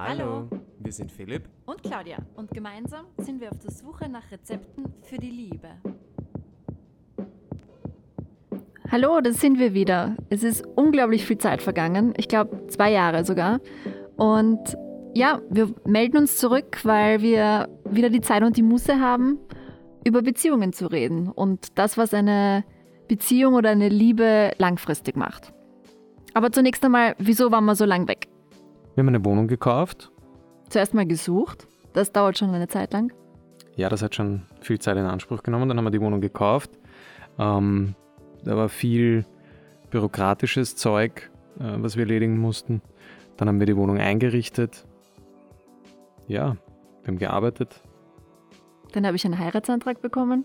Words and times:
Hallo, 0.00 0.48
wir 0.78 0.92
sind 0.92 1.10
Philipp 1.10 1.48
und 1.66 1.82
Claudia 1.82 2.18
und 2.36 2.52
gemeinsam 2.52 3.06
sind 3.16 3.40
wir 3.40 3.50
auf 3.50 3.58
der 3.58 3.72
Suche 3.72 4.08
nach 4.08 4.30
Rezepten 4.30 4.84
für 5.02 5.16
die 5.16 5.28
Liebe. 5.28 5.70
Hallo, 8.92 9.20
das 9.20 9.40
sind 9.40 9.58
wir 9.58 9.74
wieder. 9.74 10.16
Es 10.30 10.44
ist 10.44 10.64
unglaublich 10.76 11.26
viel 11.26 11.38
Zeit 11.38 11.62
vergangen. 11.62 12.14
Ich 12.16 12.28
glaube, 12.28 12.68
zwei 12.68 12.92
Jahre 12.92 13.24
sogar. 13.24 13.58
Und 14.16 14.78
ja, 15.14 15.42
wir 15.50 15.74
melden 15.84 16.18
uns 16.18 16.38
zurück, 16.38 16.78
weil 16.84 17.20
wir 17.20 17.68
wieder 17.90 18.08
die 18.08 18.20
Zeit 18.20 18.44
und 18.44 18.56
die 18.56 18.62
Muße 18.62 19.00
haben, 19.00 19.36
über 20.04 20.22
Beziehungen 20.22 20.72
zu 20.72 20.86
reden 20.86 21.28
und 21.28 21.76
das, 21.76 21.98
was 21.98 22.14
eine 22.14 22.62
Beziehung 23.08 23.54
oder 23.54 23.70
eine 23.70 23.88
Liebe 23.88 24.52
langfristig 24.58 25.16
macht. 25.16 25.52
Aber 26.34 26.52
zunächst 26.52 26.84
einmal, 26.84 27.16
wieso 27.18 27.50
waren 27.50 27.64
wir 27.64 27.74
so 27.74 27.84
lang 27.84 28.06
weg? 28.06 28.27
Wir 28.98 29.02
haben 29.02 29.14
eine 29.14 29.24
Wohnung 29.24 29.46
gekauft. 29.46 30.10
Zuerst 30.70 30.92
mal 30.92 31.06
gesucht. 31.06 31.68
Das 31.92 32.10
dauert 32.10 32.36
schon 32.36 32.52
eine 32.52 32.66
Zeit 32.66 32.92
lang. 32.92 33.12
Ja, 33.76 33.88
das 33.88 34.02
hat 34.02 34.16
schon 34.16 34.42
viel 34.60 34.80
Zeit 34.80 34.96
in 34.96 35.04
Anspruch 35.04 35.44
genommen. 35.44 35.68
Dann 35.68 35.78
haben 35.78 35.84
wir 35.84 35.92
die 35.92 36.00
Wohnung 36.00 36.20
gekauft. 36.20 36.72
Ähm, 37.38 37.94
da 38.42 38.56
war 38.56 38.68
viel 38.68 39.24
bürokratisches 39.90 40.74
Zeug, 40.74 41.30
äh, 41.60 41.76
was 41.76 41.94
wir 41.94 42.06
erledigen 42.06 42.38
mussten. 42.38 42.82
Dann 43.36 43.46
haben 43.46 43.60
wir 43.60 43.68
die 43.68 43.76
Wohnung 43.76 43.98
eingerichtet. 43.98 44.84
Ja, 46.26 46.56
wir 47.02 47.06
haben 47.06 47.18
gearbeitet. 47.18 47.80
Dann 48.90 49.06
habe 49.06 49.14
ich 49.14 49.24
einen 49.24 49.38
Heiratsantrag 49.38 50.02
bekommen. 50.02 50.44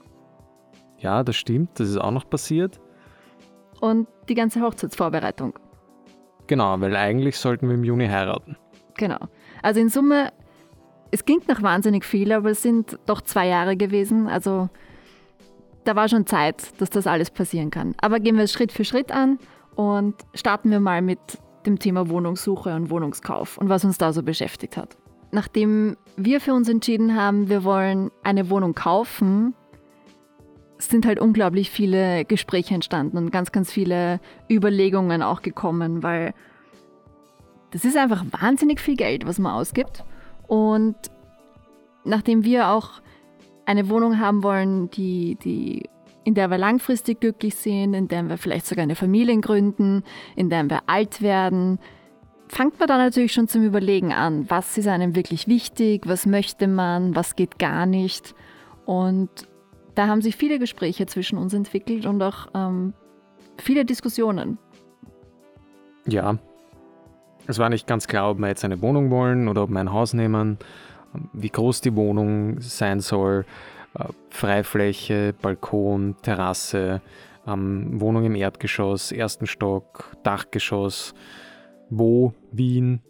Ja, 1.00 1.24
das 1.24 1.38
stimmt. 1.38 1.80
Das 1.80 1.90
ist 1.90 1.98
auch 1.98 2.12
noch 2.12 2.30
passiert. 2.30 2.80
Und 3.82 4.08
die 4.30 4.36
ganze 4.36 4.62
Hochzeitsvorbereitung. 4.62 5.58
Genau, 6.54 6.80
weil 6.82 6.96
eigentlich 6.96 7.40
sollten 7.40 7.68
wir 7.68 7.74
im 7.74 7.84
Juni 7.84 8.06
heiraten. 8.06 8.58
Genau. 8.96 9.18
Also 9.64 9.80
in 9.80 9.90
Summe, 9.90 10.32
es 11.10 11.26
klingt 11.26 11.48
nach 11.48 11.64
wahnsinnig 11.64 12.06
viel, 12.06 12.32
aber 12.32 12.52
es 12.52 12.62
sind 12.62 13.00
doch 13.08 13.22
zwei 13.22 13.48
Jahre 13.48 13.76
gewesen. 13.76 14.28
Also 14.28 14.70
da 15.84 15.96
war 15.96 16.08
schon 16.08 16.28
Zeit, 16.28 16.80
dass 16.80 16.92
das 16.92 17.08
alles 17.08 17.32
passieren 17.32 17.72
kann. 17.72 17.96
Aber 18.00 18.20
gehen 18.20 18.38
wir 18.38 18.44
es 18.44 18.54
Schritt 18.54 18.72
für 18.72 18.86
Schritt 18.86 19.12
an 19.12 19.40
und 19.74 20.14
starten 20.36 20.70
wir 20.70 20.80
mal 20.80 21.02
mit 21.02 21.18
dem 21.66 21.80
Thema 21.80 22.08
Wohnungssuche 22.08 22.76
und 22.76 22.92
Wohnungskauf 22.92 23.58
und 23.58 23.70
was 23.70 23.84
uns 23.84 23.98
da 23.98 24.14
so 24.14 24.22
beschäftigt 24.22 24.78
hat. 24.78 24.96
Nachdem 25.32 25.98
wir 26.18 26.40
für 26.40 26.54
uns 26.54 26.70
entschieden 26.70 27.16
haben, 27.16 27.50
wir 27.50 27.64
wollen 27.64 28.12
eine 28.22 28.52
Wohnung 28.52 28.76
kaufen, 28.76 29.56
sind 30.90 31.06
halt 31.06 31.20
unglaublich 31.20 31.70
viele 31.70 32.26
Gespräche 32.26 32.74
entstanden 32.74 33.18
und 33.18 33.32
ganz, 33.32 33.52
ganz 33.52 33.72
viele 33.72 34.20
Überlegungen 34.50 35.22
auch 35.22 35.42
gekommen, 35.42 36.04
weil 36.04 36.34
das 37.72 37.86
ist 37.86 37.98
einfach 37.98 38.24
wahnsinnig 38.30 38.80
viel 38.80 38.96
Geld, 38.96 39.26
was 39.26 39.40
man 39.40 39.54
ausgibt. 39.54 40.04
Und 40.48 40.96
nachdem 42.04 42.44
wir 42.44 42.70
auch 42.70 43.02
eine 43.66 43.90
Wohnung 43.90 44.20
haben 44.20 44.44
wollen, 44.44 44.90
die, 44.92 45.38
die, 45.44 45.90
in 46.24 46.36
der 46.36 46.50
wir 46.50 46.58
langfristig 46.58 47.20
glücklich 47.20 47.56
sind, 47.56 47.94
in 47.94 48.08
der 48.08 48.30
wir 48.30 48.38
vielleicht 48.38 48.68
sogar 48.68 48.84
eine 48.84 48.96
Familie 48.96 49.40
gründen, 49.40 50.04
in 50.36 50.50
der 50.50 50.70
wir 50.70 50.82
alt 50.88 51.22
werden, 51.22 51.80
fängt 52.48 52.80
man 52.80 52.88
dann 52.88 53.00
natürlich 53.00 53.34
schon 53.34 53.48
zum 53.48 53.64
Überlegen 53.64 54.14
an, 54.14 54.50
was 54.50 54.78
ist 54.78 54.88
einem 54.88 55.16
wirklich 55.16 55.48
wichtig, 55.48 56.08
was 56.08 56.26
möchte 56.26 56.68
man, 56.68 57.16
was 57.16 57.36
geht 57.36 57.58
gar 57.58 57.86
nicht. 57.86 58.36
Und 58.86 59.30
da 59.96 60.08
haben 60.08 60.22
sich 60.22 60.36
viele 60.36 60.60
Gespräche 60.60 61.06
zwischen 61.06 61.38
uns 61.38 61.54
entwickelt 61.54 62.06
und 62.06 62.22
auch 62.22 62.48
ähm, 62.54 62.94
viele 63.58 63.86
Diskussionen. 63.86 64.58
Ja, 66.06 66.38
es 67.48 67.60
war 67.60 67.70
nicht 67.70 67.88
ganz 67.88 68.08
klar, 68.08 68.32
ob 68.32 68.40
wir 68.40 68.48
jetzt 68.48 68.64
eine 68.64 68.82
Wohnung 68.82 69.10
wollen 69.12 69.48
oder 69.48 69.64
ob 69.64 69.70
wir 69.70 69.80
ein 69.80 69.92
Haus 69.92 70.14
nehmen, 70.14 70.58
wie 71.34 71.50
groß 71.50 71.82
die 71.82 71.96
Wohnung 71.96 72.60
sein 72.62 73.00
soll, 73.00 73.46
äh, 73.98 74.06
Freifläche, 74.30 75.34
Balkon, 75.42 76.16
Terrasse, 76.22 77.02
ähm, 77.46 78.00
Wohnung 78.00 78.26
im 78.26 78.36
Erdgeschoss, 78.36 79.12
ersten 79.12 79.46
Stock, 79.46 80.16
Dachgeschoss, 80.24 81.14
wo, 81.90 82.34
Wien, 82.52 83.02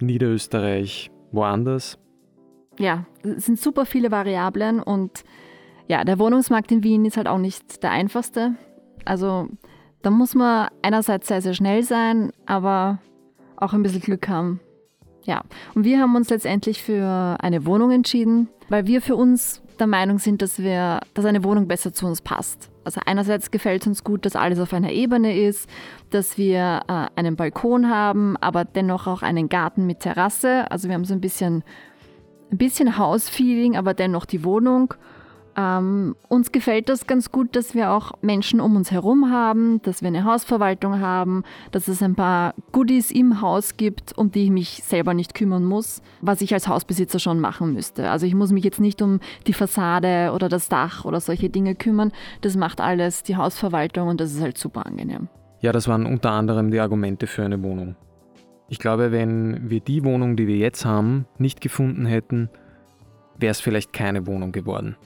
Niederösterreich, 0.00 1.10
woanders. 1.32 1.98
Ja, 2.78 3.06
es 3.22 3.46
sind 3.46 3.58
super 3.58 3.86
viele 3.86 4.10
Variablen 4.10 4.80
und 4.80 5.24
ja, 5.92 6.04
der 6.04 6.18
Wohnungsmarkt 6.18 6.72
in 6.72 6.82
Wien 6.82 7.04
ist 7.04 7.18
halt 7.18 7.28
auch 7.28 7.36
nicht 7.36 7.82
der 7.82 7.90
einfachste. 7.90 8.54
Also 9.04 9.50
da 10.00 10.08
muss 10.08 10.34
man 10.34 10.70
einerseits 10.80 11.28
sehr, 11.28 11.42
sehr 11.42 11.52
schnell 11.52 11.82
sein, 11.82 12.32
aber 12.46 12.98
auch 13.58 13.74
ein 13.74 13.82
bisschen 13.82 14.00
Glück 14.00 14.26
haben. 14.26 14.58
Ja, 15.24 15.42
und 15.74 15.84
wir 15.84 16.00
haben 16.00 16.16
uns 16.16 16.30
letztendlich 16.30 16.82
für 16.82 17.36
eine 17.40 17.66
Wohnung 17.66 17.90
entschieden, 17.90 18.48
weil 18.70 18.86
wir 18.86 19.02
für 19.02 19.16
uns 19.16 19.60
der 19.78 19.86
Meinung 19.86 20.18
sind, 20.18 20.40
dass 20.40 20.60
wir, 20.60 21.00
dass 21.12 21.26
eine 21.26 21.44
Wohnung 21.44 21.68
besser 21.68 21.92
zu 21.92 22.06
uns 22.06 22.22
passt. 22.22 22.70
Also 22.84 23.02
einerseits 23.04 23.50
gefällt 23.50 23.86
uns 23.86 24.02
gut, 24.02 24.24
dass 24.24 24.34
alles 24.34 24.60
auf 24.60 24.72
einer 24.72 24.92
Ebene 24.92 25.38
ist, 25.38 25.68
dass 26.08 26.38
wir 26.38 26.84
äh, 26.88 27.06
einen 27.16 27.36
Balkon 27.36 27.90
haben, 27.90 28.38
aber 28.38 28.64
dennoch 28.64 29.06
auch 29.06 29.20
einen 29.20 29.50
Garten 29.50 29.84
mit 29.86 30.00
Terrasse. 30.00 30.70
Also 30.70 30.88
wir 30.88 30.94
haben 30.94 31.04
so 31.04 31.12
ein 31.12 31.20
bisschen, 31.20 31.62
ein 32.50 32.56
bisschen 32.56 32.96
Hausfeeling, 32.96 33.76
aber 33.76 33.92
dennoch 33.92 34.24
die 34.24 34.42
Wohnung. 34.42 34.94
Ähm, 35.56 36.16
uns 36.28 36.50
gefällt 36.50 36.88
das 36.88 37.06
ganz 37.06 37.30
gut, 37.30 37.54
dass 37.56 37.74
wir 37.74 37.90
auch 37.90 38.12
Menschen 38.22 38.60
um 38.60 38.74
uns 38.76 38.90
herum 38.90 39.30
haben, 39.30 39.82
dass 39.82 40.00
wir 40.00 40.08
eine 40.08 40.24
Hausverwaltung 40.24 41.00
haben, 41.00 41.44
dass 41.72 41.88
es 41.88 42.02
ein 42.02 42.14
paar 42.14 42.54
Goodies 42.72 43.10
im 43.10 43.42
Haus 43.42 43.76
gibt, 43.76 44.16
um 44.16 44.30
die 44.30 44.44
ich 44.44 44.50
mich 44.50 44.82
selber 44.84 45.12
nicht 45.12 45.34
kümmern 45.34 45.64
muss, 45.64 46.00
was 46.22 46.40
ich 46.40 46.54
als 46.54 46.68
Hausbesitzer 46.68 47.18
schon 47.18 47.38
machen 47.38 47.74
müsste. 47.74 48.10
Also 48.10 48.24
ich 48.24 48.34
muss 48.34 48.52
mich 48.52 48.64
jetzt 48.64 48.80
nicht 48.80 49.02
um 49.02 49.20
die 49.46 49.52
Fassade 49.52 50.32
oder 50.34 50.48
das 50.48 50.68
Dach 50.68 51.04
oder 51.04 51.20
solche 51.20 51.50
Dinge 51.50 51.74
kümmern. 51.74 52.12
Das 52.40 52.56
macht 52.56 52.80
alles 52.80 53.22
die 53.22 53.36
Hausverwaltung 53.36 54.08
und 54.08 54.20
das 54.20 54.32
ist 54.32 54.40
halt 54.40 54.56
super 54.56 54.86
angenehm. 54.86 55.28
Ja, 55.60 55.72
das 55.72 55.86
waren 55.86 56.06
unter 56.06 56.30
anderem 56.30 56.70
die 56.70 56.80
Argumente 56.80 57.26
für 57.26 57.44
eine 57.44 57.62
Wohnung. 57.62 57.94
Ich 58.68 58.78
glaube, 58.78 59.12
wenn 59.12 59.68
wir 59.68 59.80
die 59.80 60.02
Wohnung, 60.02 60.34
die 60.34 60.46
wir 60.46 60.56
jetzt 60.56 60.86
haben, 60.86 61.26
nicht 61.36 61.60
gefunden 61.60 62.06
hätten, 62.06 62.48
wäre 63.38 63.50
es 63.50 63.60
vielleicht 63.60 63.92
keine 63.92 64.26
Wohnung 64.26 64.52
geworden. 64.52 64.96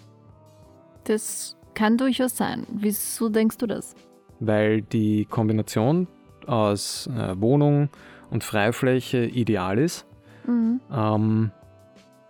Das 1.07 1.57
kann 1.75 1.97
durchaus 1.97 2.37
sein. 2.37 2.67
Wieso 2.73 3.29
denkst 3.29 3.59
du 3.59 3.67
das? 3.67 3.95
Weil 4.41 4.83
die 4.83 5.25
Kombination 5.25 6.09
aus 6.47 7.07
äh, 7.09 7.41
Wohnung 7.41 7.89
und 8.31 8.45
Freifläche 8.45 9.25
ideal 9.25 9.79
ist 9.79 10.07
mhm. 10.47 10.81
ähm, 10.93 11.51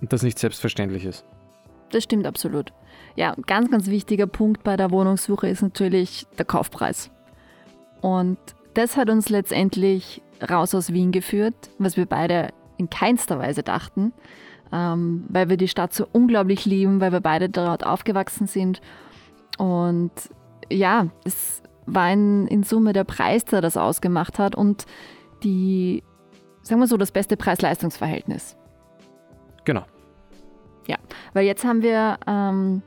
und 0.00 0.12
das 0.12 0.22
nicht 0.22 0.38
selbstverständlich 0.38 1.04
ist. 1.04 1.24
Das 1.90 2.04
stimmt 2.04 2.26
absolut. 2.26 2.72
Ja, 3.14 3.34
ganz, 3.46 3.70
ganz 3.70 3.88
wichtiger 3.88 4.26
Punkt 4.26 4.62
bei 4.62 4.76
der 4.76 4.90
Wohnungssuche 4.90 5.48
ist 5.48 5.62
natürlich 5.62 6.26
der 6.38 6.44
Kaufpreis. 6.44 7.10
Und 8.02 8.38
das 8.74 8.96
hat 8.96 9.08
uns 9.08 9.30
letztendlich 9.30 10.22
raus 10.50 10.74
aus 10.74 10.92
Wien 10.92 11.12
geführt, 11.12 11.54
was 11.78 11.96
wir 11.96 12.04
beide 12.04 12.50
in 12.76 12.90
keinster 12.90 13.38
Weise 13.38 13.62
dachten 13.62 14.12
ähm, 14.72 15.24
weil 15.28 15.48
wir 15.48 15.56
die 15.56 15.68
Stadt 15.68 15.92
so 15.92 16.06
unglaublich 16.12 16.64
lieben, 16.64 17.00
weil 17.00 17.12
wir 17.12 17.20
beide 17.20 17.48
dort 17.48 17.84
aufgewachsen 17.86 18.46
sind. 18.46 18.80
Und 19.58 20.12
ja, 20.70 21.06
es 21.24 21.62
war 21.86 22.12
in, 22.12 22.46
in 22.48 22.62
Summe 22.62 22.92
der 22.92 23.04
Preis, 23.04 23.44
der 23.44 23.60
das 23.60 23.76
ausgemacht 23.76 24.38
hat 24.38 24.54
und 24.54 24.86
die, 25.42 26.02
sagen 26.62 26.80
wir 26.80 26.86
so, 26.86 26.96
das 26.96 27.12
beste 27.12 27.36
Preis-Leistungs-Verhältnis. 27.36 28.56
Genau. 29.64 29.84
Ja, 30.86 30.96
weil 31.32 31.46
jetzt 31.46 31.64
haben 31.64 31.82
wir 31.82 32.18
ähm, 32.26 32.82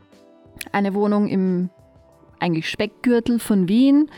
eine 0.72 0.94
Wohnung 0.94 1.28
im 1.28 1.70
eigentlich 2.40 2.70
Speckgürtel 2.70 3.40
von 3.40 3.68
Wien 3.68 4.10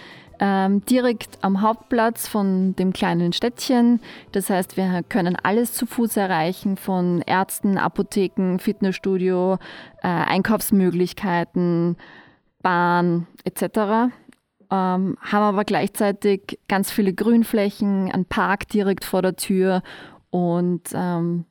ähm, 0.44 0.84
direkt 0.86 1.38
am 1.42 1.62
Hauptplatz 1.62 2.28
von 2.28 2.76
dem 2.76 2.94
kleinen 2.94 3.32
Städtchen. 3.32 4.02
Das 4.32 4.50
heißt, 4.50 4.76
wir 4.76 5.04
können 5.08 5.38
alles 5.42 5.74
zu 5.74 5.86
Fuß 5.86 6.18
erreichen, 6.18 6.78
von 6.78 7.22
Ärzten, 7.22 7.78
Apotheken, 7.78 8.58
Fitnessstudio, 8.58 9.60
äh, 10.02 10.08
Einkaufsmöglichkeiten, 10.08 11.96
Bahn 12.64 13.28
etc. 13.44 13.62
Ähm, 13.62 14.10
haben 14.70 15.18
aber 15.32 15.64
gleichzeitig 15.64 16.60
ganz 16.68 16.92
viele 16.92 17.14
Grünflächen, 17.14 18.12
einen 18.12 18.26
Park 18.26 18.68
direkt 18.70 19.06
vor 19.06 19.22
der 19.22 19.36
Tür 19.36 19.84
und 20.32 20.82
ähm, 20.94 21.46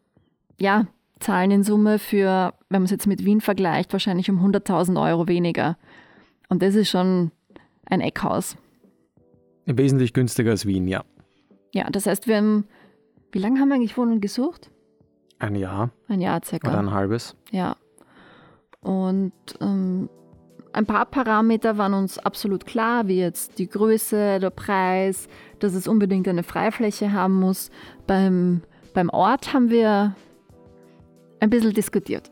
ja, 0.59 0.87
zahlen 1.21 1.53
in 1.53 1.63
Summe 1.63 2.01
für, 2.01 2.55
wenn 2.69 2.83
man 2.83 2.87
es 2.87 2.91
jetzt 2.91 3.07
mit 3.07 3.25
Wien 3.25 3.41
vergleicht, 3.41 3.93
wahrscheinlich 3.93 4.29
um 4.31 4.45
100.000 4.45 5.01
Euro 5.01 5.29
weniger. 5.29 5.77
Und 6.49 6.61
das 6.61 6.75
ist 6.75 6.91
schon 6.91 7.31
ein 7.87 8.01
Eckhaus. 8.01 8.57
Wesentlich 9.77 10.13
günstiger 10.13 10.51
als 10.51 10.67
Wien, 10.67 10.89
ja. 10.89 11.05
Ja, 11.73 11.89
das 11.91 12.07
heißt, 12.07 12.27
wir 12.27 12.37
haben, 12.37 12.65
wie 13.33 13.39
lange 13.39 13.61
haben 13.61 13.69
wir 13.69 13.77
eigentlich 13.77 13.97
Wohnungen 13.97 14.21
gesucht? 14.21 14.71
Ein 15.39 15.55
Jahr. 15.55 15.91
Ein 16.09 16.21
Jahr 16.21 16.41
circa. 16.45 16.69
Oder 16.69 16.79
ein 16.79 16.91
halbes. 16.91 17.37
Ja. 17.51 17.77
Und 18.81 19.33
ähm, 19.61 20.09
ein 20.73 20.87
paar 20.87 21.07
Parameter 21.07 21.79
waren 21.79 21.95
uns 21.95 22.19
absolut 22.19 22.67
klar, 22.67 23.09
wie 23.09 23.19
jetzt 23.19 23.59
die 23.59 23.69
Größe, 23.69 24.39
der 24.41 24.51
Preis, 24.51 25.29
dass 25.59 25.75
es 25.75 25.89
unbedingt 25.89 26.29
eine 26.29 26.43
Freifläche 26.43 27.13
haben 27.13 27.35
muss. 27.35 27.71
Beim 28.07 28.63
Beim 28.95 29.09
Ort 29.11 29.53
haben 29.53 29.71
wir 29.71 30.15
ein 31.41 31.51
bisschen 31.51 31.73
diskutiert. 31.73 32.31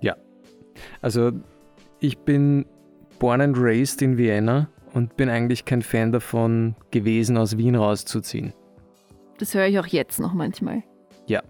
Ja, 0.00 0.16
also 1.02 1.32
ich 2.00 2.18
bin 2.18 2.66
born 3.18 3.40
and 3.40 3.56
raised 3.58 4.00
in 4.00 4.16
Vienna 4.16 4.68
und 4.98 5.16
bin 5.16 5.30
eigentlich 5.30 5.64
kein 5.64 5.80
Fan 5.80 6.12
davon 6.12 6.74
gewesen, 6.90 7.38
aus 7.38 7.56
Wien 7.56 7.76
rauszuziehen. 7.76 8.52
Das 9.38 9.54
höre 9.54 9.66
ich 9.66 9.78
auch 9.78 9.86
jetzt 9.86 10.18
noch 10.18 10.34
manchmal. 10.34 10.82
Ja. 11.26 11.42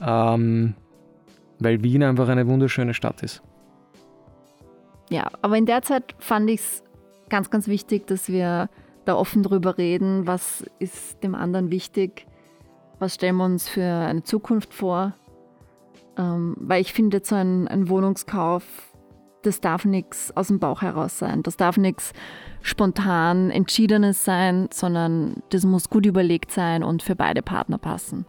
Ähm, 0.00 0.74
weil 1.60 1.82
Wien 1.82 2.02
einfach 2.02 2.28
eine 2.28 2.48
wunderschöne 2.48 2.94
Stadt 2.94 3.22
ist. 3.22 3.42
Ja, 5.10 5.30
aber 5.42 5.56
in 5.56 5.66
der 5.66 5.82
Zeit 5.82 6.14
fand 6.18 6.50
ich 6.50 6.60
es 6.60 6.82
ganz, 7.28 7.50
ganz 7.50 7.68
wichtig, 7.68 8.06
dass 8.06 8.28
wir 8.28 8.68
da 9.04 9.14
offen 9.14 9.42
drüber 9.42 9.78
reden, 9.78 10.26
was 10.26 10.64
ist 10.78 11.22
dem 11.22 11.34
anderen 11.34 11.70
wichtig, 11.70 12.26
was 12.98 13.14
stellen 13.14 13.36
wir 13.36 13.44
uns 13.44 13.68
für 13.68 13.84
eine 13.84 14.22
Zukunft 14.22 14.74
vor. 14.74 15.14
Ähm, 16.16 16.56
weil 16.58 16.80
ich 16.80 16.92
finde, 16.92 17.20
so 17.22 17.34
ein, 17.34 17.68
ein 17.68 17.88
Wohnungskauf, 17.88 18.64
das 19.42 19.60
darf 19.60 19.84
nichts 19.84 20.36
aus 20.36 20.48
dem 20.48 20.58
Bauch 20.58 20.82
heraus 20.82 21.18
sein. 21.18 21.42
Das 21.42 21.56
darf 21.56 21.76
nichts 21.76 22.12
spontan 22.62 23.50
Entschiedenes 23.50 24.24
sein, 24.24 24.68
sondern 24.72 25.42
das 25.50 25.64
muss 25.64 25.88
gut 25.88 26.06
überlegt 26.06 26.50
sein 26.50 26.82
und 26.82 27.02
für 27.02 27.16
beide 27.16 27.42
Partner 27.42 27.78
passen. 27.78 28.26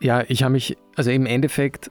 Ja, 0.00 0.24
ich 0.28 0.42
habe 0.42 0.52
mich, 0.52 0.76
also 0.96 1.10
im 1.10 1.26
Endeffekt 1.26 1.90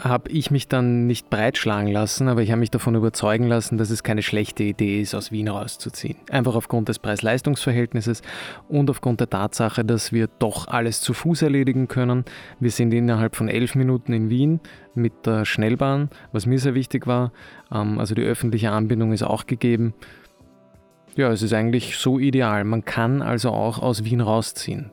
habe 0.00 0.30
ich 0.30 0.50
mich 0.50 0.68
dann 0.68 1.06
nicht 1.06 1.28
breitschlagen 1.28 1.90
lassen, 1.90 2.28
aber 2.28 2.42
ich 2.42 2.50
habe 2.50 2.60
mich 2.60 2.70
davon 2.70 2.94
überzeugen 2.94 3.48
lassen, 3.48 3.78
dass 3.78 3.90
es 3.90 4.04
keine 4.04 4.22
schlechte 4.22 4.62
Idee 4.62 5.00
ist, 5.00 5.14
aus 5.14 5.32
Wien 5.32 5.48
rauszuziehen. 5.48 6.16
Einfach 6.30 6.54
aufgrund 6.54 6.88
des 6.88 7.00
Preis-Leistungs-Verhältnisses 7.00 8.22
und 8.68 8.90
aufgrund 8.90 9.20
der 9.20 9.28
Tatsache, 9.28 9.84
dass 9.84 10.12
wir 10.12 10.28
doch 10.38 10.68
alles 10.68 11.00
zu 11.00 11.14
Fuß 11.14 11.42
erledigen 11.42 11.88
können. 11.88 12.24
Wir 12.60 12.70
sind 12.70 12.94
innerhalb 12.94 13.34
von 13.34 13.48
elf 13.48 13.74
Minuten 13.74 14.12
in 14.12 14.30
Wien 14.30 14.60
mit 14.94 15.26
der 15.26 15.44
Schnellbahn, 15.44 16.10
was 16.30 16.46
mir 16.46 16.60
sehr 16.60 16.74
wichtig 16.74 17.08
war. 17.08 17.32
Ähm, 17.72 17.98
also 17.98 18.14
die 18.14 18.22
öffentliche 18.22 18.70
Anbindung 18.70 19.12
ist 19.12 19.24
auch 19.24 19.46
gegeben. 19.46 19.94
Ja, 21.16 21.32
es 21.32 21.42
ist 21.42 21.52
eigentlich 21.52 21.96
so 21.96 22.20
ideal. 22.20 22.62
Man 22.62 22.84
kann 22.84 23.22
also 23.22 23.50
auch 23.50 23.80
aus 23.80 24.04
Wien 24.04 24.20
rausziehen. 24.20 24.92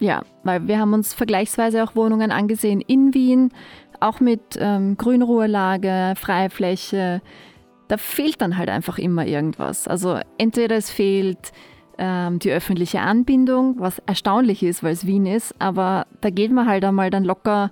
Ja, 0.00 0.22
weil 0.44 0.66
wir 0.66 0.78
haben 0.78 0.94
uns 0.94 1.14
vergleichsweise 1.14 1.84
auch 1.84 1.94
Wohnungen 1.94 2.32
angesehen 2.32 2.80
in 2.80 3.14
Wien, 3.14 3.50
auch 4.00 4.18
mit 4.20 4.40
ähm, 4.58 4.96
Grünruhelage, 4.96 6.14
Freifläche. 6.16 7.20
Da 7.88 7.96
fehlt 7.98 8.40
dann 8.40 8.56
halt 8.56 8.70
einfach 8.70 8.98
immer 8.98 9.26
irgendwas. 9.26 9.86
Also 9.86 10.18
entweder 10.38 10.76
es 10.76 10.90
fehlt 10.90 11.52
ähm, 11.98 12.38
die 12.38 12.50
öffentliche 12.50 13.00
Anbindung, 13.00 13.76
was 13.78 13.98
erstaunlich 14.06 14.62
ist, 14.62 14.82
weil 14.82 14.94
es 14.94 15.06
Wien 15.06 15.26
ist, 15.26 15.54
aber 15.58 16.06
da 16.22 16.30
geht 16.30 16.50
man 16.50 16.66
halt 16.66 16.82
einmal 16.84 17.10
dann 17.10 17.24
locker 17.24 17.70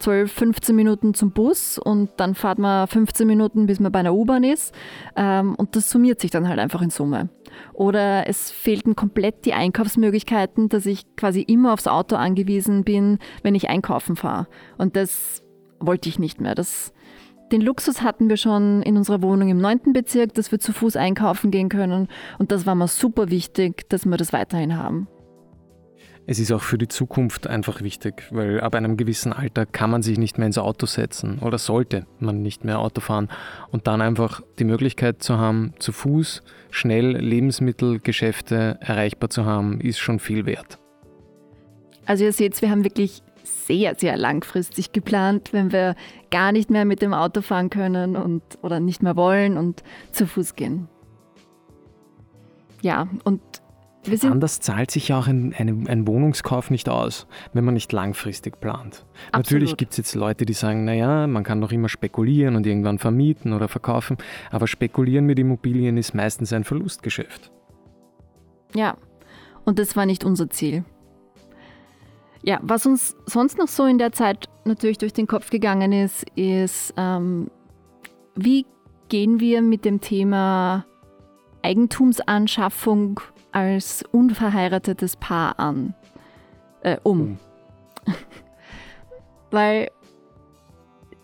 12, 0.00 0.32
15 0.32 0.76
Minuten 0.76 1.14
zum 1.14 1.30
Bus 1.30 1.78
und 1.78 2.10
dann 2.18 2.34
fahrt 2.34 2.58
man 2.58 2.88
15 2.88 3.26
Minuten, 3.26 3.66
bis 3.66 3.80
man 3.80 3.92
bei 3.92 4.00
einer 4.00 4.14
U-Bahn 4.14 4.44
ist. 4.44 4.74
Ähm, 5.16 5.54
und 5.54 5.76
das 5.76 5.90
summiert 5.90 6.20
sich 6.20 6.30
dann 6.30 6.48
halt 6.48 6.58
einfach 6.58 6.82
in 6.82 6.90
Summe. 6.90 7.28
Oder 7.72 8.28
es 8.28 8.50
fehlten 8.50 8.96
komplett 8.96 9.44
die 9.44 9.54
Einkaufsmöglichkeiten, 9.54 10.68
dass 10.68 10.86
ich 10.86 11.04
quasi 11.16 11.42
immer 11.42 11.72
aufs 11.72 11.86
Auto 11.86 12.16
angewiesen 12.16 12.84
bin, 12.84 13.18
wenn 13.42 13.54
ich 13.54 13.68
einkaufen 13.68 14.16
fahre. 14.16 14.46
Und 14.78 14.96
das 14.96 15.42
wollte 15.78 16.08
ich 16.08 16.18
nicht 16.18 16.40
mehr. 16.40 16.54
Das, 16.54 16.92
den 17.52 17.60
Luxus 17.60 18.02
hatten 18.02 18.28
wir 18.28 18.36
schon 18.36 18.82
in 18.82 18.96
unserer 18.96 19.22
Wohnung 19.22 19.48
im 19.48 19.58
9. 19.58 19.92
Bezirk, 19.92 20.34
dass 20.34 20.52
wir 20.52 20.60
zu 20.60 20.72
Fuß 20.72 20.96
einkaufen 20.96 21.50
gehen 21.50 21.68
können. 21.68 22.08
Und 22.38 22.52
das 22.52 22.66
war 22.66 22.74
mir 22.74 22.88
super 22.88 23.30
wichtig, 23.30 23.88
dass 23.88 24.06
wir 24.06 24.16
das 24.16 24.32
weiterhin 24.32 24.76
haben. 24.76 25.08
Es 26.30 26.38
ist 26.38 26.52
auch 26.52 26.62
für 26.62 26.78
die 26.78 26.86
Zukunft 26.86 27.48
einfach 27.48 27.82
wichtig, 27.82 28.22
weil 28.30 28.60
ab 28.60 28.76
einem 28.76 28.96
gewissen 28.96 29.32
Alter 29.32 29.66
kann 29.66 29.90
man 29.90 30.00
sich 30.00 30.16
nicht 30.16 30.38
mehr 30.38 30.46
ins 30.46 30.58
Auto 30.58 30.86
setzen 30.86 31.40
oder 31.40 31.58
sollte 31.58 32.06
man 32.20 32.40
nicht 32.40 32.64
mehr 32.64 32.78
Auto 32.78 33.00
fahren 33.00 33.28
und 33.72 33.88
dann 33.88 34.00
einfach 34.00 34.40
die 34.60 34.64
Möglichkeit 34.64 35.24
zu 35.24 35.38
haben, 35.38 35.74
zu 35.80 35.90
Fuß 35.90 36.44
schnell 36.70 37.16
Lebensmittelgeschäfte 37.16 38.78
erreichbar 38.80 39.28
zu 39.28 39.44
haben, 39.44 39.80
ist 39.80 39.98
schon 39.98 40.20
viel 40.20 40.46
wert. 40.46 40.78
Also 42.06 42.22
ihr 42.22 42.32
seht, 42.32 42.62
wir 42.62 42.70
haben 42.70 42.84
wirklich 42.84 43.24
sehr, 43.42 43.96
sehr 43.96 44.16
langfristig 44.16 44.92
geplant, 44.92 45.52
wenn 45.52 45.72
wir 45.72 45.96
gar 46.30 46.52
nicht 46.52 46.70
mehr 46.70 46.84
mit 46.84 47.02
dem 47.02 47.12
Auto 47.12 47.42
fahren 47.42 47.70
können 47.70 48.14
und 48.14 48.44
oder 48.62 48.78
nicht 48.78 49.02
mehr 49.02 49.16
wollen 49.16 49.58
und 49.58 49.82
zu 50.12 50.28
Fuß 50.28 50.54
gehen. 50.54 50.86
Ja, 52.82 53.08
und 53.24 53.40
Anders 54.22 54.60
zahlt 54.60 54.90
sich 54.90 55.08
ja 55.08 55.18
auch 55.18 55.26
ein, 55.26 55.54
ein, 55.58 55.86
ein, 55.86 56.06
Wohnungskauf 56.06 56.70
nicht 56.70 56.88
aus, 56.88 57.26
wenn 57.52 57.64
man 57.64 57.74
nicht 57.74 57.92
langfristig 57.92 58.58
plant. 58.58 59.04
Absolut. 59.26 59.34
Natürlich 59.34 59.76
gibt 59.76 59.92
es 59.92 59.98
jetzt 59.98 60.14
Leute, 60.14 60.46
die 60.46 60.54
sagen, 60.54 60.84
naja, 60.84 61.26
man 61.26 61.44
kann 61.44 61.58
noch 61.58 61.70
immer 61.70 61.90
spekulieren 61.90 62.56
und 62.56 62.66
irgendwann 62.66 62.98
vermieten 62.98 63.52
oder 63.52 63.68
verkaufen, 63.68 64.16
aber 64.50 64.66
spekulieren 64.66 65.26
mit 65.26 65.38
Immobilien 65.38 65.98
ist 65.98 66.14
meistens 66.14 66.52
ein 66.54 66.64
Verlustgeschäft. 66.64 67.50
Ja, 68.74 68.96
und 69.64 69.78
das 69.78 69.96
war 69.96 70.06
nicht 70.06 70.24
unser 70.24 70.48
Ziel. 70.48 70.84
Ja, 72.42 72.58
was 72.62 72.86
uns 72.86 73.16
sonst 73.26 73.58
noch 73.58 73.68
so 73.68 73.84
in 73.84 73.98
der 73.98 74.12
Zeit 74.12 74.48
natürlich 74.64 74.96
durch 74.96 75.12
den 75.12 75.26
Kopf 75.26 75.50
gegangen 75.50 75.92
ist, 75.92 76.24
ist, 76.36 76.94
ähm, 76.96 77.50
wie 78.34 78.64
gehen 79.10 79.40
wir 79.40 79.60
mit 79.60 79.84
dem 79.84 80.00
Thema 80.00 80.86
Eigentumsanschaffung 81.62 83.20
als 83.52 84.04
unverheiratetes 84.12 85.16
Paar 85.16 85.58
an, 85.58 85.94
äh, 86.82 86.96
um. 87.02 87.18
Mhm. 87.18 87.38
Weil 89.50 89.90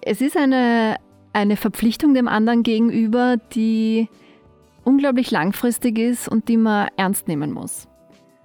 es 0.00 0.20
ist 0.20 0.36
eine, 0.36 0.96
eine 1.32 1.56
Verpflichtung 1.56 2.14
dem 2.14 2.28
anderen 2.28 2.62
gegenüber, 2.62 3.36
die 3.54 4.08
unglaublich 4.84 5.30
langfristig 5.30 5.98
ist 5.98 6.28
und 6.28 6.48
die 6.48 6.56
man 6.56 6.88
ernst 6.96 7.28
nehmen 7.28 7.52
muss. 7.52 7.88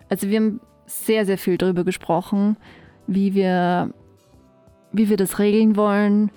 Also 0.09 0.27
wir 0.27 0.39
haben 0.39 0.59
sehr, 0.87 1.25
sehr 1.25 1.37
viel 1.37 1.57
darüber 1.57 1.83
gesprochen, 1.83 2.57
wie 3.07 3.33
wir, 3.33 3.93
wie 4.91 5.09
wir 5.09 5.17
das 5.17 5.39
regeln 5.39 5.75
wollen, 5.75 6.31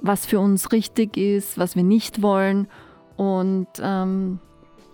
was 0.00 0.26
für 0.26 0.40
uns 0.40 0.72
richtig 0.72 1.16
ist, 1.16 1.58
was 1.58 1.76
wir 1.76 1.84
nicht 1.84 2.22
wollen. 2.22 2.66
Und 3.16 3.68
ähm, 3.80 4.40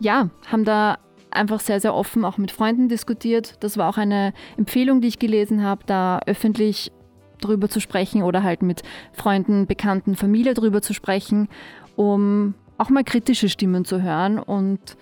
ja, 0.01 0.29
haben 0.51 0.65
da 0.65 0.99
einfach 1.39 1.61
sehr, 1.61 1.81
sehr 1.81 1.95
offen 1.95 2.25
auch 2.25 2.39
mit 2.39 2.51
Freunden 2.51 2.89
diskutiert. 2.89 3.57
Das 3.61 3.79
war 3.79 3.89
auch 3.89 3.97
eine 3.97 4.33
Empfehlung, 4.57 5.01
die 5.01 5.09
ich 5.09 5.19
gelesen 5.19 5.63
habe, 5.63 5.83
da 5.87 6.21
öffentlich 6.27 6.93
drüber 7.41 7.69
zu 7.69 7.81
sprechen 7.81 8.23
oder 8.23 8.43
halt 8.43 8.63
mit 8.63 8.83
Freunden, 9.13 9.67
Bekannten, 9.67 10.17
Familie 10.17 10.55
drüber 10.55 10.83
zu 10.83 10.93
sprechen, 10.93 11.49
um 11.97 12.55
auch 12.79 12.91
mal 12.91 13.05
kritische 13.05 13.49
Stimmen 13.49 13.85
zu 13.85 14.03
hören 14.03 14.39
und 14.39 14.97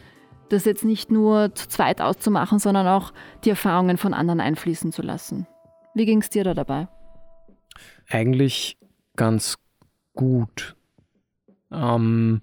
das 0.49 0.65
jetzt 0.65 0.85
nicht 0.85 1.11
nur 1.11 1.55
zu 1.55 1.69
zweit 1.69 2.01
auszumachen, 2.01 2.59
sondern 2.59 2.87
auch 2.87 3.13
die 3.45 3.51
Erfahrungen 3.51 3.97
von 3.97 4.15
anderen 4.15 4.41
einfließen 4.41 4.93
zu 4.93 5.03
lassen. 5.03 5.47
Wie 5.95 6.05
ging 6.05 6.21
es 6.21 6.31
dir 6.31 6.45
da 6.45 6.55
dabei? 6.55 6.89
Eigentlich 8.09 8.79
ganz 9.17 9.57
gut. 10.15 10.77
Ähm, 11.73 12.41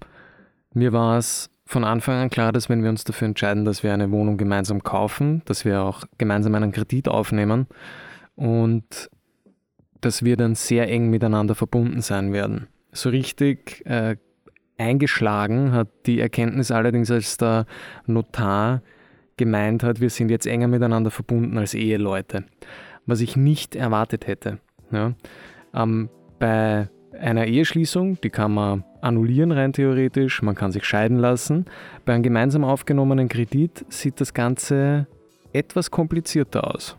mir 0.73 0.91
war 0.91 1.17
es 1.17 1.49
von 1.73 1.83
Anfang 1.83 2.15
an 2.15 2.29
klar, 2.29 2.51
dass 2.51 2.69
wenn 2.69 2.83
wir 2.83 2.89
uns 2.89 3.03
dafür 3.03 3.27
entscheiden, 3.27 3.65
dass 3.65 3.83
wir 3.83 3.93
eine 3.93 4.11
Wohnung 4.11 4.37
gemeinsam 4.37 4.83
kaufen, 4.83 5.41
dass 5.45 5.65
wir 5.65 5.81
auch 5.81 6.03
gemeinsam 6.19 6.53
einen 6.53 6.71
Kredit 6.71 7.07
aufnehmen 7.07 7.67
und 8.35 9.09
dass 9.99 10.23
wir 10.23 10.37
dann 10.37 10.53
sehr 10.53 10.87
eng 10.87 11.09
miteinander 11.09 11.55
verbunden 11.55 12.01
sein 12.01 12.31
werden. 12.31 12.67
So 12.91 13.09
richtig 13.09 13.83
äh, 13.85 14.17
eingeschlagen 14.77 15.71
hat 15.71 15.87
die 16.05 16.19
Erkenntnis 16.19 16.69
allerdings, 16.69 17.09
als 17.09 17.37
der 17.37 17.65
Notar 18.05 18.83
gemeint 19.37 19.83
hat, 19.83 19.99
wir 19.99 20.11
sind 20.11 20.29
jetzt 20.29 20.45
enger 20.45 20.67
miteinander 20.67 21.09
verbunden 21.09 21.57
als 21.57 21.73
Eheleute, 21.73 22.43
was 23.07 23.19
ich 23.19 23.35
nicht 23.35 23.75
erwartet 23.75 24.27
hätte. 24.27 24.59
Ja. 24.91 25.13
Ähm, 25.73 26.09
bei 26.37 26.87
einer 27.19 27.47
Eheschließung, 27.47 28.21
die 28.21 28.29
kann 28.29 28.53
man 28.53 28.83
annullieren 29.03 29.51
rein 29.51 29.73
theoretisch, 29.73 30.41
man 30.41 30.55
kann 30.55 30.71
sich 30.71 30.85
scheiden 30.85 31.17
lassen. 31.17 31.65
Bei 32.05 32.13
einem 32.13 32.23
gemeinsam 32.23 32.63
aufgenommenen 32.63 33.27
Kredit 33.27 33.85
sieht 33.89 34.21
das 34.21 34.33
Ganze 34.33 35.07
etwas 35.51 35.91
komplizierter 35.91 36.73
aus. 36.73 36.97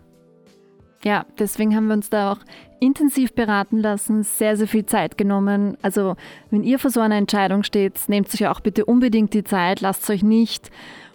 Ja, 1.04 1.26
deswegen 1.38 1.76
haben 1.76 1.88
wir 1.88 1.94
uns 1.94 2.08
da 2.08 2.32
auch 2.32 2.38
intensiv 2.80 3.34
beraten 3.34 3.78
lassen, 3.78 4.22
sehr, 4.22 4.56
sehr 4.56 4.66
viel 4.66 4.86
Zeit 4.86 5.18
genommen. 5.18 5.76
Also, 5.82 6.16
wenn 6.50 6.64
ihr 6.64 6.78
vor 6.78 6.90
so 6.90 7.00
einer 7.00 7.16
Entscheidung 7.16 7.62
steht, 7.62 8.00
nehmt 8.08 8.32
euch 8.32 8.46
auch 8.48 8.60
bitte 8.60 8.86
unbedingt 8.86 9.34
die 9.34 9.44
Zeit, 9.44 9.82
lasst 9.82 10.08
euch 10.08 10.22
nicht 10.22 10.70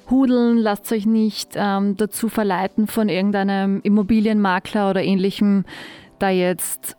hudeln, 0.10 0.58
lasst 0.58 0.92
euch 0.92 1.06
nicht 1.06 1.52
ähm, 1.56 1.98
dazu 1.98 2.30
verleiten 2.30 2.88
von 2.88 3.10
irgendeinem 3.10 3.82
Immobilienmakler 3.82 4.90
oder 4.92 5.04
ähnlichem, 5.04 5.66
da 6.20 6.30
jetzt 6.30 6.96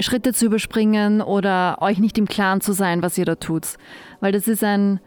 Schritte 0.00 0.32
zu 0.32 0.46
überspringen 0.46 1.20
oder 1.20 1.78
euch 1.80 1.98
nicht 1.98 2.18
im 2.18 2.26
Klaren 2.26 2.60
zu 2.60 2.72
sein, 2.72 3.02
was 3.02 3.18
ihr 3.18 3.24
da 3.24 3.34
tut. 3.34 3.76
Weil 4.20 4.32
das 4.32 4.48
ist 4.48 4.62
ein 4.62 5.00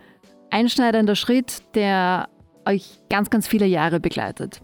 einschneidender 0.50 1.16
Schritt, 1.16 1.64
der 1.76 2.30
euch 2.66 3.00
ganz, 3.10 3.30
ganz 3.30 3.48
viele 3.48 3.66
Jahre 3.66 4.00
begleitet. 4.00 4.62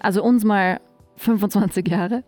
Also 0.00 0.22
uns 0.22 0.44
mal 0.44 0.80
25 1.16 1.88
Jahre. 1.88 2.24